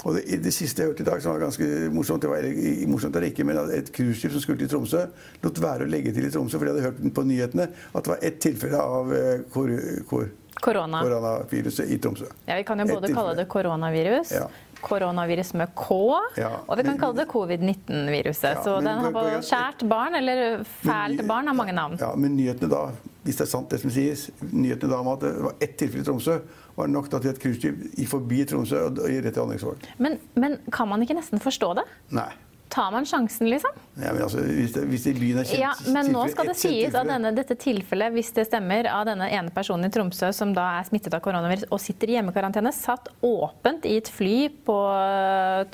Og 0.05 0.15
det, 0.15 0.41
det, 0.45 0.53
siste 0.55 0.83
jeg 0.83 0.93
hørte 0.93 1.03
i 1.03 1.09
dag, 1.09 1.23
som 1.23 1.33
var 1.33 1.47
ganske 1.47 1.67
morsomt, 1.95 2.23
det 2.23 2.31
var 2.31 2.47
morsomt 2.91 3.17
eller 3.17 3.31
ikke, 3.31 3.47
men 3.49 3.59
et 3.75 3.88
cruiseskip 3.95 4.35
som 4.35 4.43
skulle 4.45 4.61
til 4.61 4.71
Tromsø, 4.71 5.07
lot 5.43 5.62
være 5.62 5.87
å 5.87 5.91
legge 5.91 6.12
til 6.15 6.29
i 6.29 6.33
Tromsø, 6.33 6.61
for 6.61 6.69
de 6.69 6.75
hadde 6.75 6.91
hørt 6.91 7.15
på 7.17 7.25
nyhetene 7.26 7.71
at 7.71 8.05
det 8.05 8.12
var 8.12 8.26
ett 8.29 8.43
tilfelle 8.45 8.83
av 8.83 9.15
eh, 9.17 9.47
kor, 9.55 9.73
kor, 10.11 10.29
Korona. 10.61 11.00
koronaviruset 11.05 11.91
i 11.91 11.99
Tromsø. 11.99 12.29
Ja, 12.47 12.57
Vi 12.57 12.65
kan 12.69 12.81
jo 12.81 12.87
både 12.93 13.12
kalle 13.15 13.35
det 13.37 13.49
koronavirus, 13.53 14.33
ja. 14.37 14.47
koronavirus 14.81 15.53
med 15.55 15.75
K, 15.76 15.97
ja. 16.41 16.53
og 16.67 16.79
vi 16.79 16.87
kan 16.87 17.00
kalle 17.00 17.21
det 17.23 17.26
covid-19-viruset. 17.33 18.53
Ja, 18.55 18.62
så 18.65 18.79
den 18.85 19.03
har 19.05 19.17
både 19.17 19.41
kjært 19.45 19.85
barn 19.88 20.17
eller 20.21 20.62
fælt 20.85 21.25
barn 21.29 21.49
har 21.50 21.57
mange 21.57 21.76
navn. 21.76 21.99
Ja, 22.00 22.15
Men 22.17 22.37
nyhetene 22.38 22.73
da, 22.73 22.87
hvis 23.26 23.41
det 23.41 23.49
er 23.49 23.53
sant 23.53 23.73
det 23.73 23.83
som 23.83 23.93
sies, 23.93 24.29
nyhetene 24.53 24.93
da 24.93 25.03
om 25.03 25.12
at 25.17 25.26
det 25.26 25.35
var 25.49 25.61
ett 25.61 25.76
tilfelle 25.81 26.07
i 26.07 26.09
Tromsø, 26.09 26.41
var 26.76 26.90
nok 26.92 27.09
til 27.12 27.30
et 27.30 27.38
cruiseskip 27.42 28.09
forbi 28.11 28.42
Tromsø 28.49 28.83
og 28.88 28.99
rett 29.04 29.30
til 29.33 29.42
Honningsvåg. 29.42 29.87
Men, 30.02 30.18
men 30.37 30.59
kan 30.73 30.90
man 30.90 31.04
ikke 31.04 31.16
nesten 31.16 31.42
forstå 31.42 31.73
det? 31.80 31.87
Nei. 32.16 32.30
Tar 32.68 32.90
man 32.90 33.06
sjansen, 33.06 33.47
liksom? 33.49 33.71
Ja, 33.95 34.11
men 34.12 34.25
altså, 34.25 34.42
hvis, 34.42 34.73
det, 34.75 34.83
hvis 34.90 35.04
det 35.06 35.12
byen 35.21 35.38
er 35.38 35.47
kjent 35.47 35.62
ja, 35.62 35.71
Men 35.95 36.11
nå 36.12 36.25
skal 36.33 36.50
det 36.50 36.56
sies 36.59 36.97
av 36.99 37.06
denne, 37.09 37.30
dette 37.37 37.54
tilfellet, 37.62 38.12
hvis 38.16 38.33
det 38.37 38.49
stemmer, 38.49 38.88
av 38.90 39.06
denne 39.06 39.28
ene 39.33 39.54
personen 39.54 39.87
i 39.87 39.92
Tromsø 39.95 40.33
som 40.35 40.52
da 40.56 40.66
er 40.80 40.88
smittet 40.88 41.14
av 41.14 41.23
koronavirus 41.25 41.68
og 41.71 41.80
sitter 41.80 42.11
i 42.11 42.18
hjemmekarantene, 42.18 42.75
satt 42.75 43.09
åpent 43.25 43.87
i 43.87 43.97
et 44.00 44.11
fly 44.11 44.37
på 44.66 44.78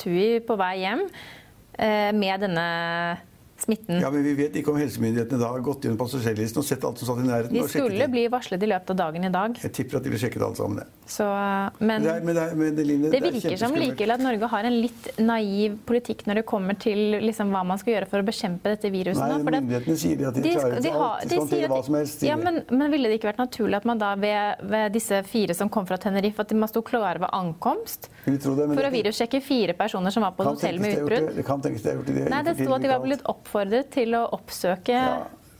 Tui 0.02 0.42
på 0.44 0.58
vei 0.60 0.74
hjem 0.84 1.06
eh, 1.08 2.12
med 2.12 2.44
denne 2.44 2.66
smitten. 3.62 4.00
Ja, 4.02 4.10
men 4.12 4.24
Vi 4.26 4.34
vet 4.38 4.56
ikke 4.58 4.72
om 4.72 4.78
helsemyndighetene 4.80 5.40
da 5.40 5.50
har 5.52 5.62
gått 5.64 5.86
gjennom 5.86 6.00
passasjerlisten 6.00 6.62
og 6.62 6.66
sett 6.66 6.84
alt 6.86 7.00
som 7.00 7.12
satt 7.12 7.22
i 7.22 7.28
nærheten. 7.28 7.56
De 7.56 7.64
skulle 7.70 8.08
bli 8.12 8.26
varslet 8.32 8.62
i 8.62 8.70
løpet 8.70 8.94
av 8.94 9.00
dagen 9.04 9.28
i 9.28 9.32
dag. 9.32 9.56
Jeg 9.62 9.74
tipper 9.78 10.00
at 10.00 10.06
de 10.06 10.12
vil 10.14 10.22
sjekke 10.22 10.40
det 10.40 10.46
alt 10.48 10.60
sammen. 10.60 10.82
det. 10.82 10.86
Så, 11.12 11.26
men 11.78 12.02
Det, 12.02 12.12
er, 12.12 12.24
men 12.24 12.36
det, 12.36 12.42
er, 12.42 12.58
men 12.58 12.76
det, 12.76 12.86
Line, 12.86 13.10
det 13.12 13.18
er 13.20 13.26
virker 13.28 13.56
som 13.60 13.74
likevel 13.76 14.14
at 14.14 14.22
Norge 14.22 14.48
har 14.52 14.68
en 14.68 14.76
litt 14.84 15.08
naiv 15.20 15.76
politikk 15.88 16.24
når 16.28 16.40
det 16.40 16.44
kommer 16.48 16.78
til 16.80 17.18
liksom, 17.22 17.52
hva 17.52 17.62
man 17.66 17.80
skal 17.80 17.96
gjøre 17.96 18.08
for 18.10 18.22
å 18.22 18.26
bekjempe 18.26 18.72
dette 18.72 18.90
viruset. 18.92 19.22
Nei, 19.22 19.38
nå, 19.42 19.52
myndighetene 19.58 19.98
sier 19.98 20.24
at 20.30 20.38
de, 20.38 20.44
de, 20.46 20.54
klarer 20.56 20.78
de, 20.78 20.88
ikke 20.88 21.02
har, 21.02 21.16
alt. 21.18 21.28
de 21.28 21.38
skal 21.38 21.50
til 21.52 21.66
hva 21.74 21.80
som 21.88 21.98
helst. 21.98 22.24
ja, 22.26 22.38
men, 22.40 22.62
men 22.70 22.94
ville 22.94 23.10
det 23.10 23.20
ikke 23.20 23.30
vært 23.32 23.42
naturlig 23.42 23.80
at 23.82 23.88
man 23.88 24.02
da 24.02 24.12
ved, 24.20 24.64
ved 24.72 24.96
disse 24.96 25.22
fire 25.28 25.56
som 25.58 25.70
kom 25.72 25.88
fra 25.88 25.98
Tenerife, 26.02 26.40
at 26.42 26.52
de 26.52 26.58
man 26.62 26.70
sto 26.70 26.84
klare 26.86 27.22
ved 27.22 27.30
ankomst 27.34 28.08
det, 28.24 28.38
for 28.42 28.86
å 28.86 28.92
virussjekke 28.94 29.42
fire 29.44 29.76
personer 29.78 30.14
som 30.14 30.24
var 30.24 30.36
på 30.38 30.46
et 30.46 30.52
hotell 30.54 30.80
med 30.82 30.96
utbrudd? 31.02 31.28
det. 31.30 31.36
Det 31.40 31.46
kan 31.46 31.62
tenkes 31.64 31.84
de 31.84 31.92
har 31.92 32.00
gjort 32.00 32.12
det. 32.12 32.28
Nei, 32.32 32.42
det 32.46 32.56
sto 32.58 32.70
at 32.76 32.84
de 32.86 32.90
var 32.92 33.02
blitt 33.04 33.24
oppfordret 33.28 33.51
til 33.92 34.14
å 34.18 34.26
oppsøke 34.36 34.92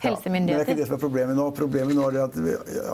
Ja, 0.02 0.16
Men 0.26 0.46
det 0.49 0.54
er 0.56 0.64
ikke 0.66 0.75
det 0.80 0.87
som 0.88 0.96
er 0.96 1.02
problemet 1.02 1.37
nå. 1.38 1.44
Problemet 1.54 1.94
nå 1.94 2.08
er 2.08 2.16
det 2.16 2.22
at 2.25 2.38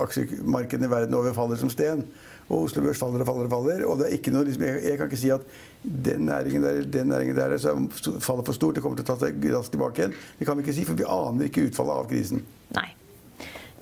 aksjemarkedene 0.03 0.91
i 0.91 0.93
verden 0.93 1.15
over 1.17 1.33
faller 1.33 1.57
som 1.57 1.71
sten. 1.73 2.03
Og 2.49 2.67
Oslo 2.67 2.83
Børs 2.85 3.01
faller 3.01 3.21
og 3.25 3.29
faller 3.29 3.49
og 3.49 3.53
faller. 3.53 3.83
Og 3.89 3.99
det 4.01 4.07
er 4.09 4.15
ikke 4.19 4.33
noe, 4.33 4.45
liksom, 4.45 4.65
jeg, 4.65 4.83
jeg 4.85 4.99
kan 5.01 5.09
ikke 5.11 5.21
si 5.21 5.31
at 5.33 5.43
den 5.85 6.27
næringen 6.29 6.65
der, 6.65 6.83
den 6.85 7.09
næringen 7.13 7.37
der 7.37 7.57
så 7.61 7.73
er- 7.75 8.21
faller 8.25 8.45
for 8.45 8.57
stort. 8.57 8.77
Det 8.77 8.83
kommer 8.85 8.97
til 9.01 9.05
å 9.05 9.11
ta 9.15 9.17
seg 9.25 9.41
raskt 9.53 9.73
tilbake 9.73 10.03
igjen. 10.05 10.15
Det 10.39 10.49
kan 10.49 10.57
vi 10.57 10.65
ikke 10.67 10.77
si, 10.77 10.85
for 10.89 10.97
vi 11.01 11.09
aner 11.09 11.49
ikke 11.49 11.67
utfallet 11.69 12.05
av 12.05 12.09
krisen. 12.13 12.45
Nei. 12.77 12.89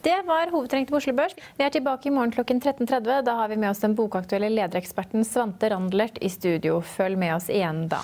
Det 0.07 0.21
var 0.27 0.51
hovedtrengt 0.55 0.91
på 0.91 1.01
Oslo 1.01 1.15
Børs. 1.19 1.35
Vi 1.59 1.65
er 1.67 1.71
tilbake 1.75 2.07
i 2.07 2.15
morgen 2.15 2.31
klokken 2.35 2.61
13.30. 2.63 3.25
Da 3.27 3.35
har 3.41 3.49
vi 3.51 3.57
med 3.59 3.71
oss 3.73 3.83
den 3.83 3.97
bokaktuelle 3.99 4.53
ledereksperten 4.55 5.27
Svante 5.27 5.71
Randlert 5.75 6.19
i 6.23 6.31
studio. 6.31 6.79
Følg 6.95 7.19
med 7.19 7.35
oss 7.41 7.51
igjen 7.51 7.89
da. 7.91 8.03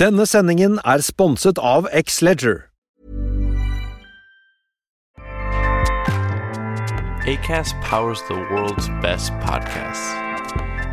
Denne 0.00 0.24
sendingen 0.24 0.78
er 0.88 1.02
sponset 1.04 1.58
av 1.58 1.84
X-Leger. 1.92 2.70
ACAST 7.28 7.74
powers 7.82 8.22
the 8.28 8.34
world's 8.50 8.88
best 9.02 9.30
podcasts. 9.44 10.08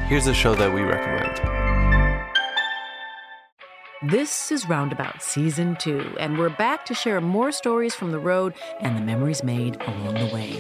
Here's 0.10 0.28
a 0.28 0.34
show 0.34 0.56
that 0.56 0.74
we 0.74 0.82
recommend. 0.82 1.40
This 4.12 4.52
is 4.52 4.68
Roundabout 4.68 5.24
Season 5.24 5.78
2, 5.80 6.18
and 6.20 6.38
we're 6.38 6.50
back 6.58 6.86
to 6.88 6.94
share 6.94 7.22
more 7.22 7.54
stories 7.54 7.96
from 7.96 8.12
the 8.12 8.20
road 8.20 8.56
and 8.82 8.98
the 8.98 9.02
memories 9.02 9.42
made 9.42 9.82
along 9.88 10.16
the 10.16 10.36
way. 10.36 10.60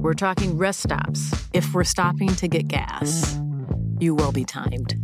We're 0.00 0.14
talking 0.14 0.56
rest 0.56 0.84
stops, 0.84 1.34
if 1.52 1.74
we're 1.74 1.82
stopping 1.82 2.28
to 2.36 2.46
get 2.46 2.68
gas. 2.68 3.36
You 4.00 4.14
will 4.14 4.32
be 4.32 4.44
timed. 4.44 4.94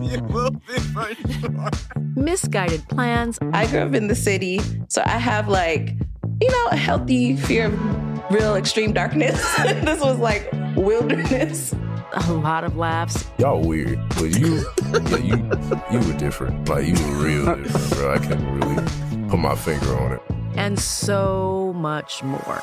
you 0.00 0.22
will 0.24 0.50
be 0.50 0.78
for 0.92 1.14
sure. 1.14 1.70
Misguided 2.16 2.88
plans, 2.88 3.38
I 3.52 3.66
grew 3.66 3.80
up 3.80 3.94
in 3.94 4.08
the 4.08 4.14
city, 4.14 4.60
so 4.88 5.02
I 5.04 5.18
have 5.18 5.48
like, 5.48 5.94
you 6.40 6.50
know, 6.50 6.66
a 6.70 6.76
healthy 6.76 7.36
fear 7.36 7.66
of 7.66 8.30
real 8.32 8.56
extreme 8.56 8.92
darkness. 8.92 9.40
this 9.62 10.00
was 10.00 10.18
like 10.18 10.50
wilderness. 10.76 11.74
a 12.12 12.32
lot 12.32 12.64
of 12.64 12.76
laughs, 12.76 13.24
Y'all 13.38 13.60
weird, 13.60 13.98
but 14.10 14.38
you, 14.38 14.64
yeah, 14.92 15.16
you, 15.18 15.50
you 15.90 15.98
were 16.06 16.18
different. 16.18 16.68
Like 16.68 16.86
you 16.86 16.94
were 16.94 17.24
real 17.24 17.54
different, 17.56 17.90
bro. 17.94 18.14
I 18.14 18.18
can't 18.18 18.64
really 18.64 19.28
put 19.28 19.38
my 19.38 19.54
finger 19.56 19.98
on 19.98 20.12
it. 20.12 20.22
and 20.56 20.78
so 20.78 21.72
much 21.76 22.22
more. 22.22 22.62